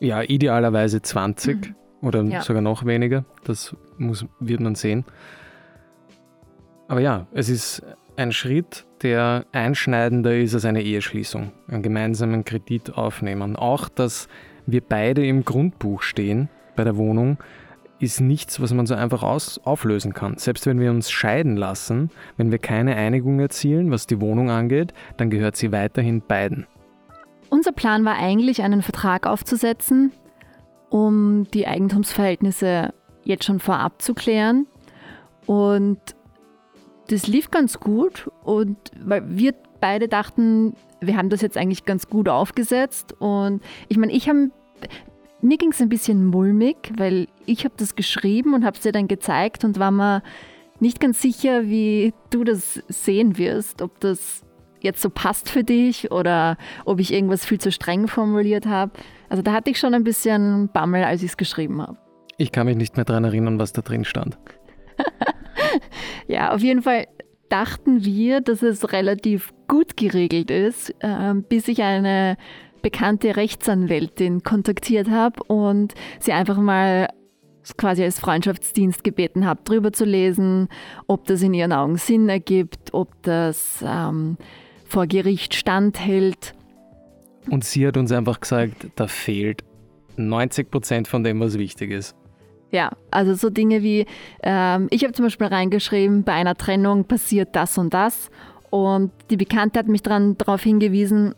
Ja, 0.00 0.22
idealerweise 0.22 1.02
20 1.02 1.56
mhm. 1.56 1.74
oder 2.00 2.22
ja. 2.24 2.42
sogar 2.42 2.62
noch 2.62 2.84
weniger. 2.84 3.24
Das 3.44 3.76
muss, 3.98 4.26
wird 4.40 4.60
man 4.60 4.74
sehen. 4.74 5.04
Aber 6.88 7.00
ja, 7.00 7.26
es 7.32 7.48
ist 7.48 7.82
ein 8.16 8.32
Schritt, 8.32 8.86
der 9.02 9.46
einschneidender 9.52 10.36
ist 10.36 10.54
als 10.54 10.64
eine 10.64 10.82
Eheschließung, 10.82 11.52
einen 11.68 11.82
gemeinsamen 11.82 12.44
Kredit 12.44 12.94
aufnehmen. 12.94 13.56
Auch, 13.56 13.88
dass 13.88 14.28
wir 14.72 14.80
beide 14.80 15.26
im 15.26 15.44
Grundbuch 15.44 16.02
stehen 16.02 16.48
bei 16.76 16.84
der 16.84 16.96
Wohnung, 16.96 17.38
ist 17.98 18.20
nichts, 18.20 18.60
was 18.60 18.72
man 18.72 18.86
so 18.86 18.94
einfach 18.94 19.22
aus, 19.22 19.60
auflösen 19.64 20.14
kann. 20.14 20.38
Selbst 20.38 20.66
wenn 20.66 20.80
wir 20.80 20.90
uns 20.90 21.10
scheiden 21.10 21.56
lassen, 21.56 22.10
wenn 22.36 22.50
wir 22.50 22.58
keine 22.58 22.96
Einigung 22.96 23.38
erzielen, 23.40 23.90
was 23.90 24.06
die 24.06 24.20
Wohnung 24.20 24.50
angeht, 24.50 24.94
dann 25.18 25.28
gehört 25.28 25.56
sie 25.56 25.70
weiterhin 25.70 26.22
beiden. 26.22 26.66
Unser 27.50 27.72
Plan 27.72 28.04
war 28.04 28.16
eigentlich, 28.16 28.62
einen 28.62 28.80
Vertrag 28.80 29.26
aufzusetzen, 29.26 30.12
um 30.88 31.44
die 31.52 31.66
Eigentumsverhältnisse 31.66 32.94
jetzt 33.24 33.44
schon 33.44 33.60
vorab 33.60 34.00
zu 34.00 34.14
klären. 34.14 34.66
Und 35.46 35.98
das 37.08 37.26
lief 37.26 37.50
ganz 37.50 37.80
gut 37.80 38.30
und 38.44 38.76
weil 38.98 39.22
wir 39.28 39.52
beide 39.80 40.08
dachten, 40.08 40.74
wir 41.00 41.16
haben 41.16 41.28
das 41.28 41.40
jetzt 41.40 41.56
eigentlich 41.56 41.84
ganz 41.84 42.08
gut 42.08 42.28
aufgesetzt 42.28 43.14
und 43.18 43.62
ich 43.88 43.96
meine, 43.96 44.12
ich 44.12 44.28
habe 44.28 44.50
mir 45.42 45.56
ging 45.56 45.70
es 45.70 45.80
ein 45.80 45.88
bisschen 45.88 46.26
mulmig, 46.26 46.92
weil 46.96 47.28
ich 47.46 47.64
habe 47.64 47.74
das 47.76 47.96
geschrieben 47.96 48.54
und 48.54 48.64
habe 48.64 48.76
es 48.76 48.82
dir 48.82 48.92
dann 48.92 49.08
gezeigt 49.08 49.64
und 49.64 49.78
war 49.78 49.90
mir 49.90 50.22
nicht 50.80 51.00
ganz 51.00 51.20
sicher, 51.20 51.64
wie 51.64 52.12
du 52.30 52.44
das 52.44 52.82
sehen 52.88 53.38
wirst, 53.38 53.82
ob 53.82 54.00
das 54.00 54.44
jetzt 54.80 55.02
so 55.02 55.10
passt 55.10 55.50
für 55.50 55.62
dich 55.62 56.10
oder 56.10 56.56
ob 56.84 57.00
ich 57.00 57.12
irgendwas 57.12 57.44
viel 57.44 57.58
zu 57.58 57.70
streng 57.70 58.08
formuliert 58.08 58.66
habe. 58.66 58.92
Also 59.28 59.42
da 59.42 59.52
hatte 59.52 59.70
ich 59.70 59.78
schon 59.78 59.94
ein 59.94 60.04
bisschen 60.04 60.70
Bammel, 60.72 61.04
als 61.04 61.22
ich 61.22 61.30
es 61.30 61.36
geschrieben 61.36 61.82
habe. 61.82 61.98
Ich 62.38 62.52
kann 62.52 62.66
mich 62.66 62.76
nicht 62.76 62.96
mehr 62.96 63.04
daran 63.04 63.24
erinnern, 63.24 63.58
was 63.58 63.72
da 63.72 63.82
drin 63.82 64.04
stand. 64.04 64.38
ja, 66.26 66.52
auf 66.52 66.62
jeden 66.62 66.82
Fall 66.82 67.06
dachten 67.50 68.04
wir, 68.04 68.40
dass 68.40 68.62
es 68.62 68.92
relativ 68.92 69.52
gut 69.68 69.96
geregelt 69.96 70.50
ist, 70.50 70.94
äh, 71.00 71.34
bis 71.34 71.68
ich 71.68 71.82
eine 71.82 72.36
bekannte 72.82 73.36
Rechtsanwältin 73.36 74.42
kontaktiert 74.42 75.10
habe 75.10 75.42
und 75.44 75.94
sie 76.18 76.32
einfach 76.32 76.56
mal 76.56 77.08
quasi 77.76 78.02
als 78.02 78.18
Freundschaftsdienst 78.18 79.04
gebeten 79.04 79.46
habe, 79.46 79.60
drüber 79.64 79.92
zu 79.92 80.04
lesen, 80.04 80.68
ob 81.06 81.26
das 81.26 81.42
in 81.42 81.54
ihren 81.54 81.72
Augen 81.72 81.96
Sinn 81.96 82.28
ergibt, 82.28 82.92
ob 82.92 83.22
das 83.22 83.84
ähm, 83.86 84.36
vor 84.86 85.06
Gericht 85.06 85.54
standhält. 85.54 86.54
Und 87.48 87.64
sie 87.64 87.86
hat 87.86 87.96
uns 87.96 88.12
einfach 88.12 88.40
gesagt, 88.40 88.88
da 88.96 89.06
fehlt 89.06 89.64
90 90.16 90.70
Prozent 90.70 91.08
von 91.08 91.24
dem, 91.24 91.40
was 91.40 91.58
wichtig 91.58 91.90
ist. 91.90 92.14
Ja, 92.70 92.90
also 93.10 93.34
so 93.34 93.50
Dinge 93.50 93.82
wie, 93.82 94.06
ähm, 94.42 94.86
ich 94.90 95.02
habe 95.02 95.12
zum 95.12 95.24
Beispiel 95.24 95.48
reingeschrieben, 95.48 96.22
bei 96.22 96.32
einer 96.32 96.54
Trennung 96.54 97.04
passiert 97.04 97.56
das 97.56 97.78
und 97.78 97.92
das. 97.94 98.30
Und 98.70 99.10
die 99.30 99.36
Bekannte 99.36 99.80
hat 99.80 99.88
mich 99.88 100.02
darauf 100.02 100.62
hingewiesen, 100.62 101.34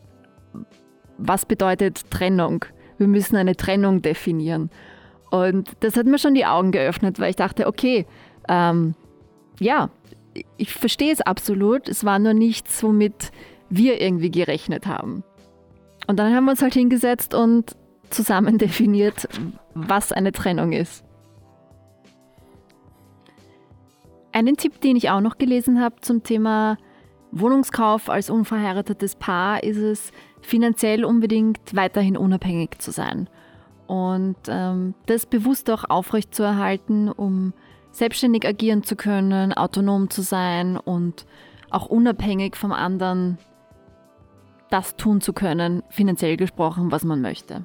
was 1.19 1.47
bedeutet 1.47 2.11
Trennung. 2.11 2.65
Wir 2.99 3.09
müssen 3.09 3.37
eine 3.37 3.57
Trennung 3.57 4.03
definieren. 4.03 4.71
Und 5.31 5.71
das 5.81 5.97
hat 5.97 6.07
mir 6.07 6.19
schon 6.19 6.35
die 6.35 6.47
Augen 6.47 6.73
geöffnet, 6.73 7.19
weil 7.19 7.31
ich 7.31 7.37
dachte, 7.37 7.67
okay, 7.67 8.07
ähm, 8.49 8.95
ja, 9.59 9.89
ich 10.57 10.73
verstehe 10.73 11.13
es 11.13 11.21
absolut. 11.21 11.89
Es 11.89 12.05
war 12.05 12.19
nur 12.19 12.35
nichts, 12.35 12.83
womit 12.83 13.33
wir 13.71 14.01
irgendwie 14.01 14.31
gerechnet 14.31 14.87
haben. 14.87 15.25
Und 16.07 16.19
dann 16.19 16.35
haben 16.35 16.45
wir 16.45 16.53
uns 16.53 16.63
halt 16.63 16.75
hingesetzt 16.75 17.35
und 17.35 17.77
zusammen 18.11 18.59
definiert, 18.59 19.29
was 19.75 20.13
eine 20.13 20.33
Trennung 20.33 20.73
ist. 20.73 21.05
Einen 24.33 24.57
Tipp, 24.57 24.81
den 24.81 24.97
ich 24.97 25.11
auch 25.11 25.21
noch 25.21 25.39
gelesen 25.39 25.81
habe 25.81 25.97
zum 26.01 26.23
Thema 26.23 26.79
Wohnungskauf 27.33 28.09
als 28.09 28.31
unverheiratetes 28.31 29.17
Paar, 29.17 29.63
ist 29.63 29.79
es, 29.79 30.13
finanziell 30.43 31.05
unbedingt 31.05 31.75
weiterhin 31.75 32.17
unabhängig 32.17 32.79
zu 32.79 32.91
sein. 32.91 33.29
Und 33.87 34.37
ähm, 34.49 34.95
das 35.07 35.27
bewusst 35.27 35.71
auch 35.71 35.85
aufrechtzuerhalten, 35.89 37.09
um 37.09 37.53
selbstständig 37.91 38.47
agieren 38.47 38.83
zu 38.83 38.97
können, 38.97 39.53
autonom 39.53 40.11
zu 40.11 40.23
sein 40.23 40.77
und 40.77 41.27
auch 41.71 41.87
unabhängig 41.87 42.57
vom 42.57 42.73
anderen 42.73 43.39
das 44.71 44.97
tun 44.97 45.21
zu 45.21 45.33
können, 45.33 45.83
finanziell 45.91 46.37
gesprochen, 46.37 46.91
was 46.91 47.05
man 47.05 47.21
möchte. 47.21 47.65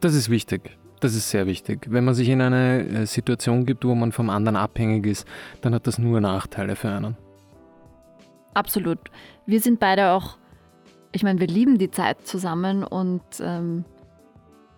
Das 0.00 0.14
ist 0.14 0.28
wichtig. 0.28 0.76
Das 1.00 1.14
ist 1.14 1.30
sehr 1.30 1.46
wichtig. 1.46 1.86
Wenn 1.88 2.04
man 2.04 2.14
sich 2.14 2.28
in 2.28 2.42
eine 2.42 2.86
äh, 2.86 3.06
Situation 3.06 3.64
gibt, 3.64 3.86
wo 3.86 3.94
man 3.94 4.12
vom 4.12 4.28
anderen 4.28 4.56
abhängig 4.56 5.06
ist, 5.06 5.26
dann 5.62 5.74
hat 5.74 5.86
das 5.86 5.98
nur 5.98 6.20
Nachteile 6.20 6.76
für 6.76 6.90
einen. 6.90 7.16
Absolut. 8.52 8.98
Wir 9.46 9.60
sind 9.60 9.80
beide 9.80 10.10
auch, 10.10 10.36
ich 11.12 11.22
meine, 11.22 11.40
wir 11.40 11.46
lieben 11.46 11.78
die 11.78 11.90
Zeit 11.90 12.26
zusammen 12.26 12.84
und 12.84 13.22
ähm, 13.40 13.84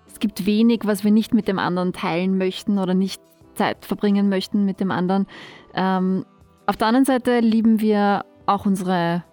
es 0.06 0.18
gibt 0.20 0.46
wenig, 0.46 0.80
was 0.84 1.04
wir 1.04 1.10
nicht 1.10 1.34
mit 1.34 1.48
dem 1.48 1.58
anderen 1.58 1.92
teilen 1.92 2.38
möchten 2.38 2.78
oder 2.78 2.94
nicht 2.94 3.20
Zeit 3.54 3.84
verbringen 3.84 4.28
möchten 4.28 4.64
mit 4.64 4.80
dem 4.80 4.90
anderen. 4.90 5.26
Ähm, 5.74 6.24
auf 6.66 6.76
der 6.76 6.88
anderen 6.88 7.04
Seite 7.04 7.40
lieben 7.40 7.80
wir 7.80 8.24
auch 8.46 8.66
unsere, 8.66 9.24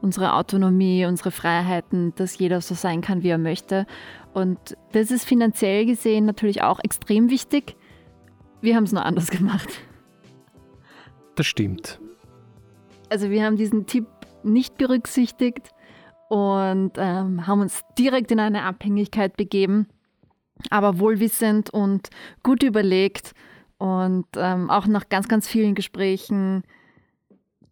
unsere 0.00 0.34
Autonomie, 0.34 1.04
unsere 1.06 1.30
Freiheiten, 1.30 2.14
dass 2.14 2.38
jeder 2.38 2.60
so 2.60 2.74
sein 2.74 3.00
kann, 3.00 3.22
wie 3.22 3.28
er 3.28 3.38
möchte. 3.38 3.86
Und 4.32 4.76
das 4.92 5.10
ist 5.10 5.24
finanziell 5.24 5.86
gesehen 5.86 6.24
natürlich 6.24 6.62
auch 6.62 6.78
extrem 6.82 7.30
wichtig. 7.30 7.76
Wir 8.60 8.76
haben 8.76 8.84
es 8.84 8.92
nur 8.92 9.04
anders 9.04 9.30
gemacht. 9.30 9.68
Das 11.34 11.46
stimmt. 11.46 12.00
Also 13.10 13.30
wir 13.30 13.44
haben 13.44 13.56
diesen 13.56 13.86
Tipp 13.86 14.06
nicht 14.42 14.76
berücksichtigt 14.76 15.70
und 16.28 16.92
ähm, 16.96 17.46
haben 17.46 17.60
uns 17.60 17.82
direkt 17.98 18.30
in 18.30 18.40
eine 18.40 18.62
Abhängigkeit 18.62 19.36
begeben, 19.36 19.88
aber 20.70 20.98
wohlwissend 20.98 21.70
und 21.70 22.10
gut 22.42 22.62
überlegt 22.62 23.32
und 23.78 24.26
ähm, 24.36 24.70
auch 24.70 24.86
nach 24.86 25.08
ganz, 25.08 25.28
ganz 25.28 25.48
vielen 25.48 25.74
Gesprächen 25.74 26.64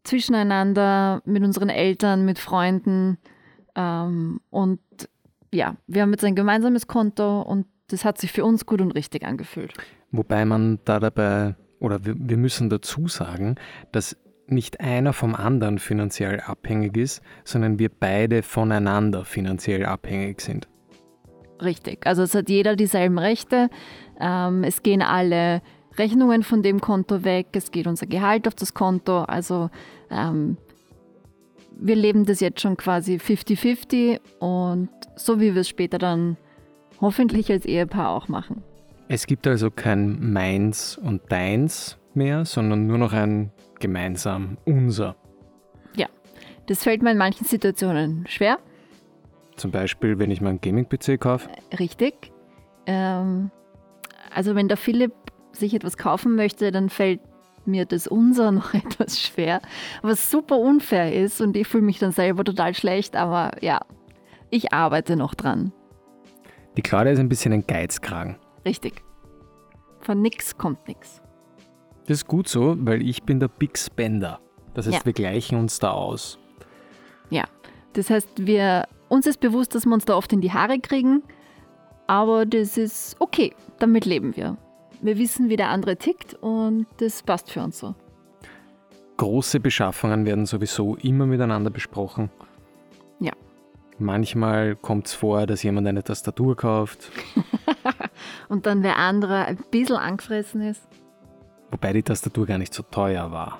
zwischeneinander, 0.05 1.21
mit 1.25 1.43
unseren 1.43 1.69
Eltern, 1.69 2.25
mit 2.25 2.39
Freunden 2.39 3.19
ähm, 3.75 4.41
und 4.51 4.81
ja, 5.53 5.77
wir 5.87 6.03
haben 6.03 6.13
jetzt 6.13 6.25
ein 6.25 6.35
gemeinsames 6.35 6.87
Konto 6.87 7.43
und 7.43 7.67
das 7.89 8.05
hat 8.05 8.19
sich 8.19 8.33
für 8.33 8.45
uns 8.45 8.67
gut 8.67 8.81
und 8.81 8.93
richtig 8.93 9.25
angefühlt. 9.25 9.73
Wobei 10.11 10.45
man 10.45 10.81
da 10.85 10.99
dabei, 10.99 11.55
oder 11.79 12.05
wir, 12.05 12.15
wir 12.19 12.37
müssen 12.37 12.69
dazu 12.69 13.07
sagen, 13.09 13.57
dass 13.93 14.17
nicht 14.49 14.81
einer 14.81 15.13
vom 15.13 15.35
anderen 15.35 15.79
finanziell 15.79 16.41
abhängig 16.41 16.97
ist, 16.97 17.23
sondern 17.45 17.79
wir 17.79 17.89
beide 17.89 18.43
voneinander 18.43 19.25
finanziell 19.25 19.85
abhängig 19.85 20.41
sind. 20.41 20.69
Richtig, 21.63 22.07
also 22.07 22.23
es 22.23 22.35
hat 22.35 22.49
jeder 22.49 22.77
dieselben 22.77 23.19
Rechte. 23.19 23.71
Ähm, 24.21 24.63
es 24.63 24.83
gehen 24.83 25.03
alle 25.03 25.63
Rechnungen 25.99 26.43
von 26.43 26.63
dem 26.63 26.81
Konto 26.81 27.25
weg, 27.25 27.49
es 27.53 27.71
geht 27.71 27.87
unser 27.87 28.07
Gehalt 28.07 28.47
auf 28.47 28.55
das 28.55 28.75
Konto. 28.75 29.23
Also 29.23 29.71
ähm, 30.11 30.59
wir 31.79 31.97
leben 31.97 32.25
das 32.25 32.41
jetzt 32.41 32.61
schon 32.61 32.77
quasi 32.77 33.17
50-50 33.17 34.21
und 34.39 34.91
so 35.17 35.41
wie 35.41 35.55
wir 35.55 35.63
es 35.63 35.69
später 35.69 35.99
dann 35.99 36.37
hoffentlich 37.01 37.51
als 37.51 37.65
Ehepaar 37.65 38.11
auch 38.11 38.29
machen. 38.29 38.63
Es 39.09 39.27
gibt 39.27 39.47
also 39.47 39.71
kein 39.71 40.33
Meins 40.33 40.99
und 40.99 41.23
Deins 41.31 41.97
mehr, 42.15 42.45
sondern 42.45 42.87
nur 42.87 42.99
noch 42.99 43.13
ein 43.13 43.53
gemeinsam 43.81 44.59
unser. 44.65 45.17
Ja, 45.95 46.07
das 46.67 46.83
fällt 46.83 47.03
mir 47.03 47.11
in 47.13 47.19
manchen 47.19 47.47
Situationen 47.47 48.27
schwer. 48.29 48.59
Zum 49.57 49.71
Beispiel, 49.71 50.19
wenn 50.19 50.31
ich 50.31 50.41
meinen 50.41 50.61
Gaming-PC 50.61 51.19
kaufe? 51.19 51.49
Richtig. 51.79 52.33
Ähm, 52.87 53.51
also 54.35 54.55
wenn 54.55 54.69
der 54.69 54.77
Philipp 54.77 55.15
sich 55.53 55.75
etwas 55.75 55.97
kaufen 55.97 56.37
möchte, 56.37 56.71
dann 56.71 56.91
fällt 56.91 57.21
mir 57.65 57.87
das 57.87 58.07
unser 58.07 58.53
noch 58.53 58.75
etwas 58.75 59.21
schwer, 59.21 59.61
was 60.03 60.31
super 60.31 60.59
unfair 60.59 61.13
ist 61.13 61.41
und 61.41 61.57
ich 61.57 61.67
fühle 61.67 61.85
mich 61.85 61.99
dann 61.99 62.13
selber 62.13 62.45
total 62.45 62.75
schlecht, 62.75 63.17
aber 63.17 63.53
ja, 63.63 63.81
ich 64.51 64.73
arbeite 64.73 65.17
noch 65.17 65.35
dran. 65.35 65.73
Die 66.77 66.83
Claudia 66.83 67.13
ist 67.13 67.19
ein 67.19 67.29
bisschen 67.29 67.53
ein 67.53 67.67
Geizkragen. 67.67 68.37
Richtig. 68.65 69.03
Von 70.01 70.21
nix 70.21 70.57
kommt 70.57 70.87
nix. 70.87 71.23
Das 72.07 72.19
ist 72.19 72.27
gut 72.27 72.49
so, 72.49 72.77
weil 72.79 73.03
ich 73.03 73.23
bin 73.23 73.41
der 73.41 73.49
Big 73.49 73.77
Spender. 73.77 74.41
Das 74.75 74.87
heißt, 74.87 74.99
ja. 74.99 75.07
wir 75.07 75.13
gleichen 75.13 75.59
uns 75.59 75.79
da 75.79 75.91
aus. 75.91 76.39
Ja, 77.31 77.45
das 77.95 78.11
heißt, 78.11 78.47
wir, 78.47 78.87
uns 79.09 79.27
ist 79.27 79.41
bewusst, 79.41 79.75
dass 79.75 79.87
wir 79.87 79.95
uns 79.95 80.05
da 80.05 80.15
oft 80.15 80.33
in 80.33 80.41
die 80.41 80.53
Haare 80.53 80.79
kriegen, 80.79 81.23
aber 82.07 82.47
das 82.47 82.77
ist 82.77 83.17
okay, 83.19 83.55
damit 83.79 84.05
leben 84.05 84.37
wir. 84.37 84.57
Wir 85.01 85.19
wissen, 85.19 85.49
wie 85.49 85.57
der 85.57 85.71
andere 85.71 85.97
tickt 85.97 86.35
und 86.35 86.87
das 86.99 87.23
passt 87.23 87.51
für 87.51 87.63
uns 87.63 87.79
so. 87.79 87.95
Große 89.17 89.61
Beschaffungen 89.61 90.27
werden 90.27 90.47
sowieso 90.47 90.95
immer 90.97 91.27
miteinander 91.27 91.71
besprochen. 91.71 92.31
Ja. 93.19 93.33
Manchmal 93.99 94.77
kommt 94.77 95.07
es 95.07 95.15
vor, 95.15 95.47
dass 95.47 95.63
jemand 95.63 95.87
eine 95.87 96.05
Tastatur 96.05 96.55
kauft. 96.55 97.11
Und 98.49 98.67
dann 98.67 98.83
der 98.83 98.99
andere 98.99 99.47
ein 99.47 99.59
bisschen 99.71 99.97
angefressen 99.97 100.61
ist. 100.61 100.87
Wobei 101.71 101.93
die 101.93 102.03
Tastatur 102.03 102.47
gar 102.47 102.59
nicht 102.59 102.73
so 102.73 102.83
teuer 102.83 103.31
war. 103.33 103.59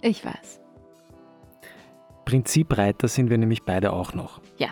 Ich 0.00 0.24
weiß. 0.24 0.60
Prinzipreiter 2.24 3.08
sind 3.08 3.30
wir 3.30 3.38
nämlich 3.38 3.64
beide 3.64 3.92
auch 3.92 4.14
noch. 4.14 4.40
Ja. 4.56 4.68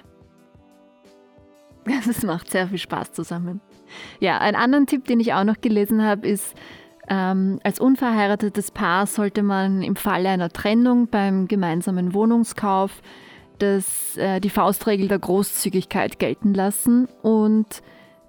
Es 2.09 2.23
macht 2.23 2.50
sehr 2.50 2.69
viel 2.69 2.79
Spaß 2.79 3.12
zusammen. 3.12 3.61
Ja, 4.21 4.38
einen 4.38 4.57
anderen 4.57 4.87
Tipp, 4.87 5.05
den 5.07 5.21
ich 5.21 5.33
auch 5.33 5.45
noch 5.45 5.61
gelesen 5.61 6.03
habe, 6.03 6.26
ist, 6.26 6.55
ähm, 7.09 7.61
als 7.62 7.79
unverheiratetes 7.79 8.73
Paar 8.73 9.07
sollte 9.07 9.43
man 9.43 9.83
im 9.83 9.97
Falle 9.97 10.29
einer 10.29 10.50
Trennung 10.50 11.07
beim 11.09 11.47
gemeinsamen 11.47 12.15
Wohnungskauf 12.15 13.00
das, 13.59 14.17
äh, 14.17 14.41
die 14.41 14.50
Faustregel 14.50 15.09
der 15.09 15.19
Großzügigkeit 15.19 16.19
gelten 16.19 16.53
lassen 16.53 17.09
und 17.23 17.83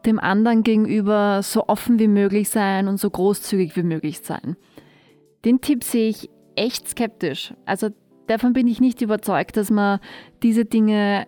dem 0.05 0.19
anderen 0.19 0.63
gegenüber 0.63 1.41
so 1.43 1.67
offen 1.67 1.99
wie 1.99 2.07
möglich 2.07 2.49
sein 2.49 2.87
und 2.87 2.97
so 2.97 3.09
großzügig 3.09 3.75
wie 3.75 3.83
möglich 3.83 4.19
sein. 4.19 4.55
Den 5.45 5.61
Tipp 5.61 5.83
sehe 5.83 6.09
ich 6.09 6.29
echt 6.55 6.89
skeptisch. 6.89 7.53
Also 7.65 7.89
davon 8.27 8.53
bin 8.53 8.67
ich 8.67 8.79
nicht 8.79 9.01
überzeugt, 9.01 9.57
dass 9.57 9.69
man 9.69 9.99
diese 10.43 10.65
Dinge 10.65 11.27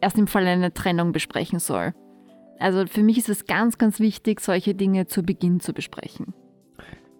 erst 0.00 0.18
im 0.18 0.26
Fall 0.26 0.46
einer 0.46 0.72
Trennung 0.74 1.12
besprechen 1.12 1.58
soll. 1.58 1.94
Also 2.58 2.86
für 2.86 3.02
mich 3.02 3.18
ist 3.18 3.28
es 3.28 3.46
ganz, 3.46 3.78
ganz 3.78 4.00
wichtig, 4.00 4.40
solche 4.40 4.74
Dinge 4.74 5.06
zu 5.06 5.22
Beginn 5.22 5.60
zu 5.60 5.72
besprechen. 5.72 6.34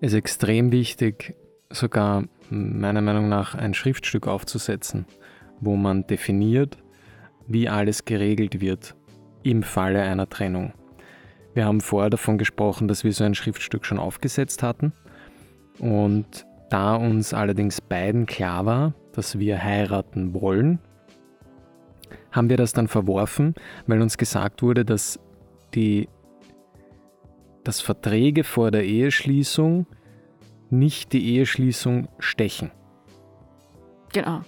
Es 0.01 0.13
ist 0.13 0.19
extrem 0.19 0.73
wichtig, 0.73 1.35
sogar 1.71 2.25
meiner 2.51 3.01
Meinung 3.01 3.29
nach 3.29 3.55
ein 3.55 3.75
Schriftstück 3.75 4.27
aufzusetzen, 4.27 5.07
wo 5.61 5.77
man 5.77 6.07
definiert, 6.07 6.79
wie 7.47 7.69
alles 7.69 8.05
geregelt 8.05 8.61
wird 8.61 8.95
im 9.43 9.63
Falle 9.63 10.03
einer 10.03 10.29
Trennung. 10.29 10.73
Wir 11.57 11.65
haben 11.65 11.81
vorher 11.81 12.11
davon 12.11 12.37
gesprochen, 12.37 12.87
dass 12.87 13.03
wir 13.03 13.15
so 13.15 13.25
ein 13.25 13.35
Schriftstück 13.35 13.87
schon 13.87 13.99
aufgesetzt 13.99 14.63
hatten. 14.63 14.93
Und 15.79 16.47
da 16.69 16.97
uns 16.97 17.33
allerdings 17.33 17.81
beiden 17.81 18.27
klar 18.27 18.67
war, 18.67 18.93
dass 19.15 19.39
wir 19.39 19.65
heiraten 19.65 20.35
wollen, 20.35 20.81
haben 22.31 22.51
wir 22.51 22.59
das 22.59 22.75
dann 22.75 22.89
verworfen, 22.89 23.55
weil 23.87 24.03
uns 24.03 24.19
gesagt 24.19 24.63
wurde, 24.63 24.85
dass 24.85 25.19
die 25.75 26.11
dass 27.65 27.81
Verträge 27.81 28.45
vor 28.45 28.71
der 28.71 28.85
Eheschließung 28.85 29.87
nicht 30.69 31.15
die 31.15 31.37
Eheschließung 31.37 32.09
stechen. 32.19 32.71
Genau. 34.13 34.43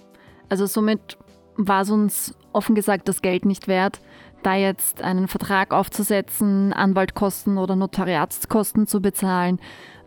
Also 0.47 0.67
somit 0.67 1.17
war 1.57 1.81
es 1.81 1.89
uns 1.89 2.37
offen 2.53 2.75
gesagt 2.75 3.07
das 3.09 3.23
Geld 3.23 3.45
nicht 3.45 3.67
wert, 3.67 3.99
da 4.43 4.55
jetzt 4.55 5.01
einen 5.01 5.27
Vertrag 5.27 5.73
aufzusetzen, 5.73 6.73
Anwaltkosten 6.73 7.57
oder 7.57 7.75
Notariatskosten 7.75 8.87
zu 8.87 9.01
bezahlen, 9.01 9.59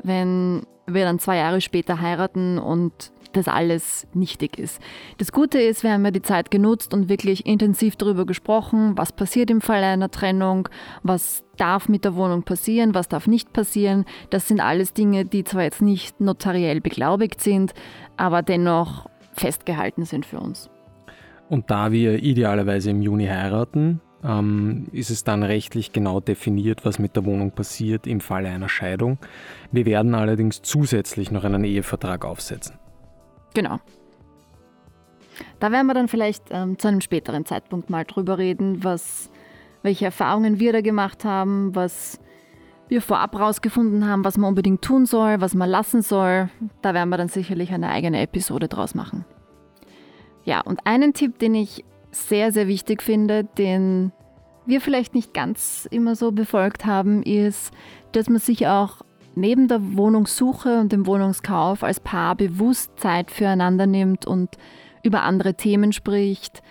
wenn 0.03 0.63
wir 0.87 1.05
dann 1.05 1.19
zwei 1.19 1.37
Jahre 1.37 1.61
später 1.61 2.01
heiraten 2.01 2.59
und 2.59 3.13
das 3.33 3.49
alles 3.49 4.07
nichtig 4.13 4.59
ist. 4.59 4.81
Das 5.19 5.33
Gute 5.33 5.59
ist, 5.59 5.83
wir 5.83 5.93
haben 5.93 6.05
ja 6.05 6.11
die 6.11 6.23
Zeit 6.23 6.51
genutzt 6.51 6.93
und 6.93 7.09
wirklich 7.09 7.47
intensiv 7.47 7.97
darüber 7.97 8.27
gesprochen, 8.27 8.93
was 8.97 9.13
passiert 9.13 9.51
im 9.51 9.61
Fall 9.61 9.83
einer 9.83 10.11
Trennung, 10.11 10.69
was 11.03 11.45
darf 11.57 11.89
mit 11.89 12.05
der 12.05 12.15
Wohnung 12.15 12.43
passieren, 12.43 12.95
was 12.95 13.09
darf 13.09 13.27
nicht 13.27 13.53
passieren. 13.53 14.05
Das 14.31 14.49
sind 14.49 14.61
alles 14.61 14.93
Dinge, 14.93 15.25
die 15.25 15.45
zwar 15.45 15.63
jetzt 15.63 15.83
nicht 15.83 16.21
notariell 16.21 16.81
beglaubigt 16.81 17.41
sind, 17.41 17.73
aber 18.17 18.43
dennoch 18.43 19.09
festgehalten 19.33 20.05
sind 20.05 20.27
für 20.27 20.41
uns. 20.41 20.69
Und 21.49 21.71
da 21.71 21.93
wir 21.93 22.23
idealerweise 22.23 22.91
im 22.91 23.03
Juni 23.03 23.27
heiraten, 23.27 24.01
ähm, 24.25 24.87
ist 24.93 25.11
es 25.11 25.25
dann 25.25 25.43
rechtlich 25.43 25.93
genau 25.93 26.21
definiert, 26.21 26.85
was 26.85 26.99
mit 26.99 27.17
der 27.17 27.25
Wohnung 27.25 27.51
passiert 27.53 28.07
im 28.07 28.21
Falle 28.21 28.49
einer 28.49 28.69
Scheidung. 28.69 29.19
Wir 29.71 29.87
werden 29.87 30.15
allerdings 30.15 30.63
zusätzlich 30.63 31.31
noch 31.31 31.45
einen 31.45 31.65
Ehevertrag 31.65 32.25
aufsetzen. 32.25 32.77
Genau. 33.55 33.79
Da 35.61 35.73
werden 35.73 35.87
wir 35.87 35.95
dann 35.95 36.09
vielleicht 36.09 36.45
ähm, 36.51 36.79
zu 36.79 36.89
einem 36.89 37.01
späteren 37.01 37.45
Zeitpunkt 37.45 37.91
mal 37.91 38.05
drüber 38.05 38.39
reden, 38.39 38.85
was, 38.85 39.31
welche 39.83 40.05
Erfahrungen 40.05 40.59
wir 40.59 40.73
da 40.73 40.81
gemacht 40.81 41.25
haben, 41.25 41.75
was 41.75 42.21
wir 42.89 43.01
vorab 43.01 43.39
rausgefunden 43.39 44.07
haben, 44.07 44.25
was 44.25 44.37
man 44.37 44.51
unbedingt 44.51 44.83
tun 44.83 45.07
soll, 45.07 45.41
was 45.41 45.55
man 45.55 45.71
lassen 45.71 46.03
soll. 46.03 46.51
Da 46.83 46.95
werden 46.95 47.09
wir 47.09 47.17
dann 47.17 47.29
sicherlich 47.29 47.73
eine 47.73 47.89
eigene 47.89 48.21
Episode 48.21 48.69
draus 48.69 48.95
machen. 48.95 49.25
Ja, 50.45 50.61
und 50.61 50.87
einen 50.87 51.15
Tipp, 51.15 51.39
den 51.39 51.55
ich 51.55 51.85
sehr, 52.11 52.53
sehr 52.53 52.69
wichtig 52.69 53.03
finde, 53.03 53.45
den 53.45 54.13
wir 54.67 54.81
vielleicht 54.81 55.15
nicht 55.15 55.35
ganz 55.35 55.89
immer 55.91 56.17
so 56.17 56.33
befolgt 56.33 56.85
haben, 56.85 57.23
ist, 57.23 57.73
dass 58.13 58.29
man 58.29 58.39
sich 58.39 58.67
auch 58.67 59.03
neben 59.35 59.69
der 59.69 59.97
Wohnungssuche 59.97 60.81
und 60.81 60.93
dem 60.93 61.07
Wohnungskauf 61.07 61.83
als 61.83 62.01
Paar 62.01 62.37
bewusst 62.37 62.99
Zeit 62.99 63.31
füreinander 63.31 63.87
nimmt 63.87 64.27
und 64.27 64.51
über 65.03 65.23
andere 65.23 65.55
Themen 65.55 65.93
spricht, 65.93 66.63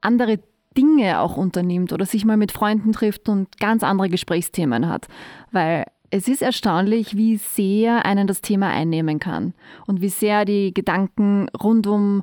andere 0.00 0.40
Dinge 0.76 1.20
auch 1.20 1.36
unternimmt 1.36 1.92
oder 1.92 2.06
sich 2.06 2.24
mal 2.24 2.36
mit 2.36 2.52
Freunden 2.52 2.92
trifft 2.92 3.28
und 3.28 3.58
ganz 3.58 3.82
andere 3.82 4.08
Gesprächsthemen 4.08 4.88
hat. 4.88 5.08
Weil 5.50 5.84
es 6.10 6.26
ist 6.26 6.42
erstaunlich, 6.42 7.16
wie 7.16 7.36
sehr 7.36 8.04
einen 8.04 8.26
das 8.26 8.40
Thema 8.40 8.68
einnehmen 8.68 9.18
kann 9.18 9.54
und 9.86 10.00
wie 10.00 10.08
sehr 10.08 10.44
die 10.44 10.72
Gedanken 10.74 11.48
rund 11.50 11.86
um 11.86 12.22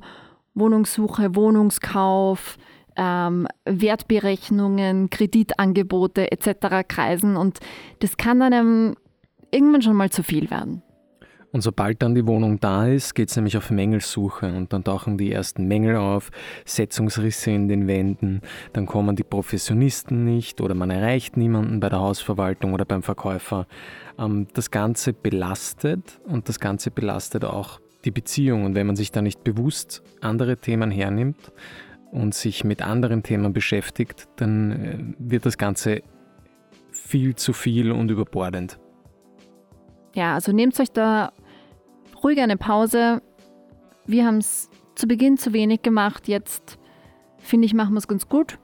Wohnungssuche, 0.56 1.36
Wohnungskauf, 1.36 2.58
ähm, 2.98 3.48
Wertberechnungen, 3.66 5.10
Kreditangebote 5.10 6.32
etc. 6.32 6.88
kreisen 6.88 7.38
und 7.38 7.60
das 8.00 8.18
kann 8.18 8.42
einem 8.42 8.96
irgendwann 9.52 9.82
schon 9.82 9.96
mal 9.96 10.10
zu 10.10 10.24
viel 10.24 10.50
werden. 10.50 10.82
Und 11.54 11.62
sobald 11.62 12.02
dann 12.02 12.14
die 12.14 12.28
Wohnung 12.28 12.60
da 12.60 12.88
ist, 12.88 13.16
geht 13.16 13.30
es 13.30 13.36
nämlich 13.36 13.56
auf 13.56 13.72
Mängelsuche 13.72 14.46
und 14.48 14.74
dann 14.74 14.84
tauchen 14.84 15.18
die 15.18 15.32
ersten 15.32 15.68
Mängel 15.68 15.96
auf, 15.96 16.30
Setzungsrisse 16.66 17.52
in 17.52 17.70
den 17.70 17.88
Wänden, 17.88 18.42
dann 18.74 18.86
kommen 18.86 19.16
die 19.16 19.24
Professionisten 19.24 20.26
nicht 20.26 20.60
oder 20.60 20.76
man 20.76 20.90
erreicht 20.90 21.38
niemanden 21.38 21.80
bei 21.80 21.90
der 21.90 22.00
Hausverwaltung 22.00 22.74
oder 22.74 22.86
beim 22.86 23.02
Verkäufer. 23.02 23.66
Ähm, 24.20 24.48
das 24.54 24.72
Ganze 24.72 25.14
belastet 25.14 26.20
und 26.26 26.50
das 26.50 26.60
Ganze 26.60 26.92
belastet 26.92 27.46
auch 27.46 27.80
die 28.04 28.12
Beziehung. 28.12 28.66
Und 28.66 28.76
wenn 28.76 28.86
man 28.86 28.96
sich 28.96 29.12
da 29.12 29.22
nicht 29.22 29.44
bewusst 29.44 30.04
andere 30.22 30.58
Themen 30.58 30.92
hernimmt 30.92 31.52
und 32.12 32.34
sich 32.34 32.64
mit 32.64 32.82
anderen 32.82 33.24
Themen 33.24 33.54
beschäftigt, 33.54 34.28
dann 34.38 34.72
äh, 34.72 34.98
wird 35.20 35.46
das 35.46 35.58
Ganze 35.58 36.02
viel 36.92 37.36
zu 37.36 37.54
viel 37.54 37.92
und 37.92 38.10
überbordend. 38.10 38.80
Ja, 40.16 40.34
also 40.34 40.52
nehmt 40.52 40.80
euch 40.80 40.92
da 40.92 41.32
ruhig 42.24 42.40
eine 42.40 42.58
Pause. 42.58 43.22
Wir 44.06 44.26
haben 44.26 44.38
es 44.38 44.70
zu 44.96 45.08
Beginn 45.08 45.38
zu 45.38 45.54
wenig 45.54 45.84
gemacht. 45.84 46.28
Jetzt 46.28 46.80
finde 47.38 47.66
ich, 47.66 47.74
machen 47.74 47.94
wir 47.94 48.00
es 48.00 48.08
ganz 48.08 48.28
gut. 48.28 48.58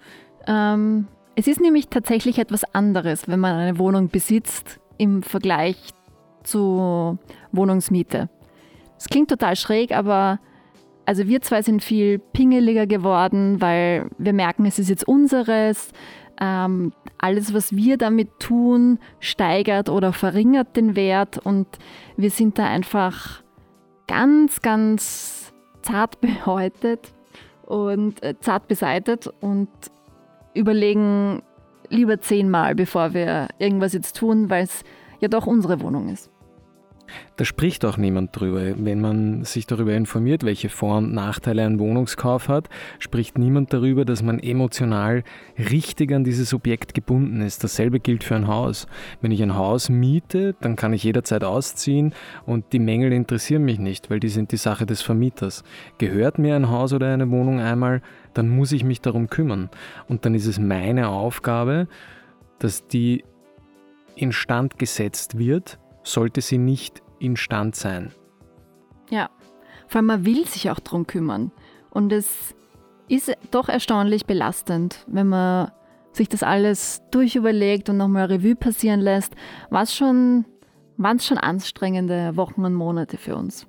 Ähm, 0.48 1.08
es 1.36 1.48
ist 1.48 1.62
nämlich 1.62 1.88
tatsächlich 1.90 2.40
etwas 2.40 2.64
anderes, 2.74 3.28
wenn 3.28 3.40
man 3.40 3.56
eine 3.56 3.80
Wohnung 3.80 4.10
besitzt 4.10 4.80
im 4.98 5.24
Vergleich 5.24 5.78
zu 6.44 7.18
Wohnungsmiete. 7.52 8.30
Es 8.98 9.08
klingt 9.08 9.30
total 9.30 9.56
schräg, 9.56 9.96
aber 9.96 10.40
also 11.06 11.28
wir 11.28 11.42
zwei 11.42 11.62
sind 11.62 11.84
viel 11.84 12.20
pingeliger 12.20 12.88
geworden, 12.88 13.62
weil 13.62 14.10
wir 14.18 14.34
merken, 14.34 14.66
es 14.66 14.80
ist 14.80 14.90
jetzt 14.90 15.08
unseres. 15.08 15.92
Ähm, 16.40 16.94
alles, 17.20 17.54
was 17.54 17.76
wir 17.76 17.98
damit 17.98 18.40
tun, 18.40 19.00
steigert 19.20 19.88
oder 19.88 20.14
verringert 20.14 20.76
den 20.76 20.96
Wert 20.96 21.38
und 21.38 21.68
wir 22.18 22.32
sind 22.32 22.58
da 22.58 22.66
einfach 22.66 23.44
ganz, 24.08 24.62
ganz 24.62 25.54
zart 25.82 26.20
behäutet 26.22 27.14
und 27.66 28.22
äh, 28.24 28.36
zart 28.40 28.68
beseitet 28.68 29.30
und 29.42 29.70
überlegen 30.54 31.44
lieber 31.90 32.20
zehnmal, 32.20 32.76
bevor 32.76 33.14
wir 33.14 33.48
irgendwas 33.60 33.94
jetzt 33.94 34.18
tun, 34.18 34.50
weil 34.50 34.64
es 34.64 34.84
ja 35.20 35.28
doch 35.28 35.48
unsere 35.48 35.82
Wohnung 35.82 36.10
ist. 36.10 36.33
Da 37.36 37.46
spricht 37.46 37.84
auch 37.86 37.98
niemand 37.98 38.40
drüber. 38.40 38.62
Wenn 38.78 39.02
man 39.02 39.44
sich 39.44 39.66
darüber 39.66 39.94
informiert, 39.94 40.44
welche 40.44 40.70
Vor- 40.70 40.98
und 40.98 41.14
Nachteile 41.14 41.66
ein 41.66 41.80
Wohnungskauf 41.80 42.48
hat, 42.48 42.70
spricht 43.00 43.38
niemand 43.38 43.74
darüber, 43.74 44.06
dass 44.06 44.22
man 44.22 44.40
emotional 44.40 45.24
richtig 45.58 46.12
an 46.14 46.24
dieses 46.24 46.54
Objekt 46.54 46.94
gebunden 46.94 47.42
ist. 47.42 47.64
Dasselbe 47.64 48.00
gilt 48.00 48.24
für 48.24 48.36
ein 48.36 48.48
Haus. 48.48 48.88
Wenn 49.22 49.32
ich 49.32 49.42
ein 49.42 49.56
Haus 49.56 49.90
miete, 49.90 50.56
dann 50.62 50.76
kann 50.76 50.94
ich 50.94 51.04
jederzeit 51.04 51.44
ausziehen 51.44 52.14
und 52.46 52.72
die 52.72 52.80
Mängel 52.80 53.12
interessieren 53.12 53.66
mich 53.66 53.80
nicht, 53.80 54.10
weil 54.10 54.20
die 54.20 54.30
sind 54.30 54.52
die 54.52 54.58
Sache 54.58 54.86
des 54.86 55.02
Vermieters. 55.02 55.64
Gehört 55.98 56.40
mir 56.40 56.56
ein 56.56 56.70
Haus 56.70 56.94
oder 56.94 57.12
eine 57.12 57.30
Wohnung 57.32 57.60
einmal, 57.60 58.02
dann 58.34 58.50
muss 58.50 58.72
ich 58.72 58.84
mich 58.84 59.02
darum 59.02 59.30
kümmern. 59.30 59.70
Und 60.08 60.26
dann 60.26 60.36
ist 60.36 60.46
es 60.46 60.60
meine 60.60 61.10
Aufgabe, 61.10 61.88
dass 62.60 62.88
die 62.88 63.24
instand 64.16 64.78
gesetzt 64.78 65.38
wird, 65.38 65.80
sollte 66.04 66.42
sie 66.42 66.58
nicht 66.58 67.02
instand 67.20 67.76
sein. 67.76 68.12
Ja, 69.10 69.30
vor 69.88 70.00
allem 70.00 70.08
man 70.08 70.26
will 70.26 70.46
sich 70.46 70.70
auch 70.70 70.80
darum 70.80 71.08
kümmern. 71.08 71.52
Und 71.90 72.12
es 72.12 72.56
ist 73.08 73.32
doch 73.52 73.70
erstaunlich 73.70 74.26
belastend, 74.26 75.06
wenn 75.08 75.28
man 75.28 75.72
sich 76.12 76.30
das 76.30 76.44
alles 76.44 77.02
durchüberlegt 77.12 77.90
und 77.90 77.98
nochmal 77.98 78.26
Revue 78.26 78.56
passieren 78.56 79.00
lässt, 79.00 79.34
was 79.70 79.96
schon, 79.96 80.46
waren 80.98 81.18
es 81.18 81.26
schon 81.26 81.38
anstrengende 81.38 82.36
Wochen 82.36 82.66
und 82.66 82.74
Monate 82.74 83.18
für 83.18 83.36
uns. 83.36 83.68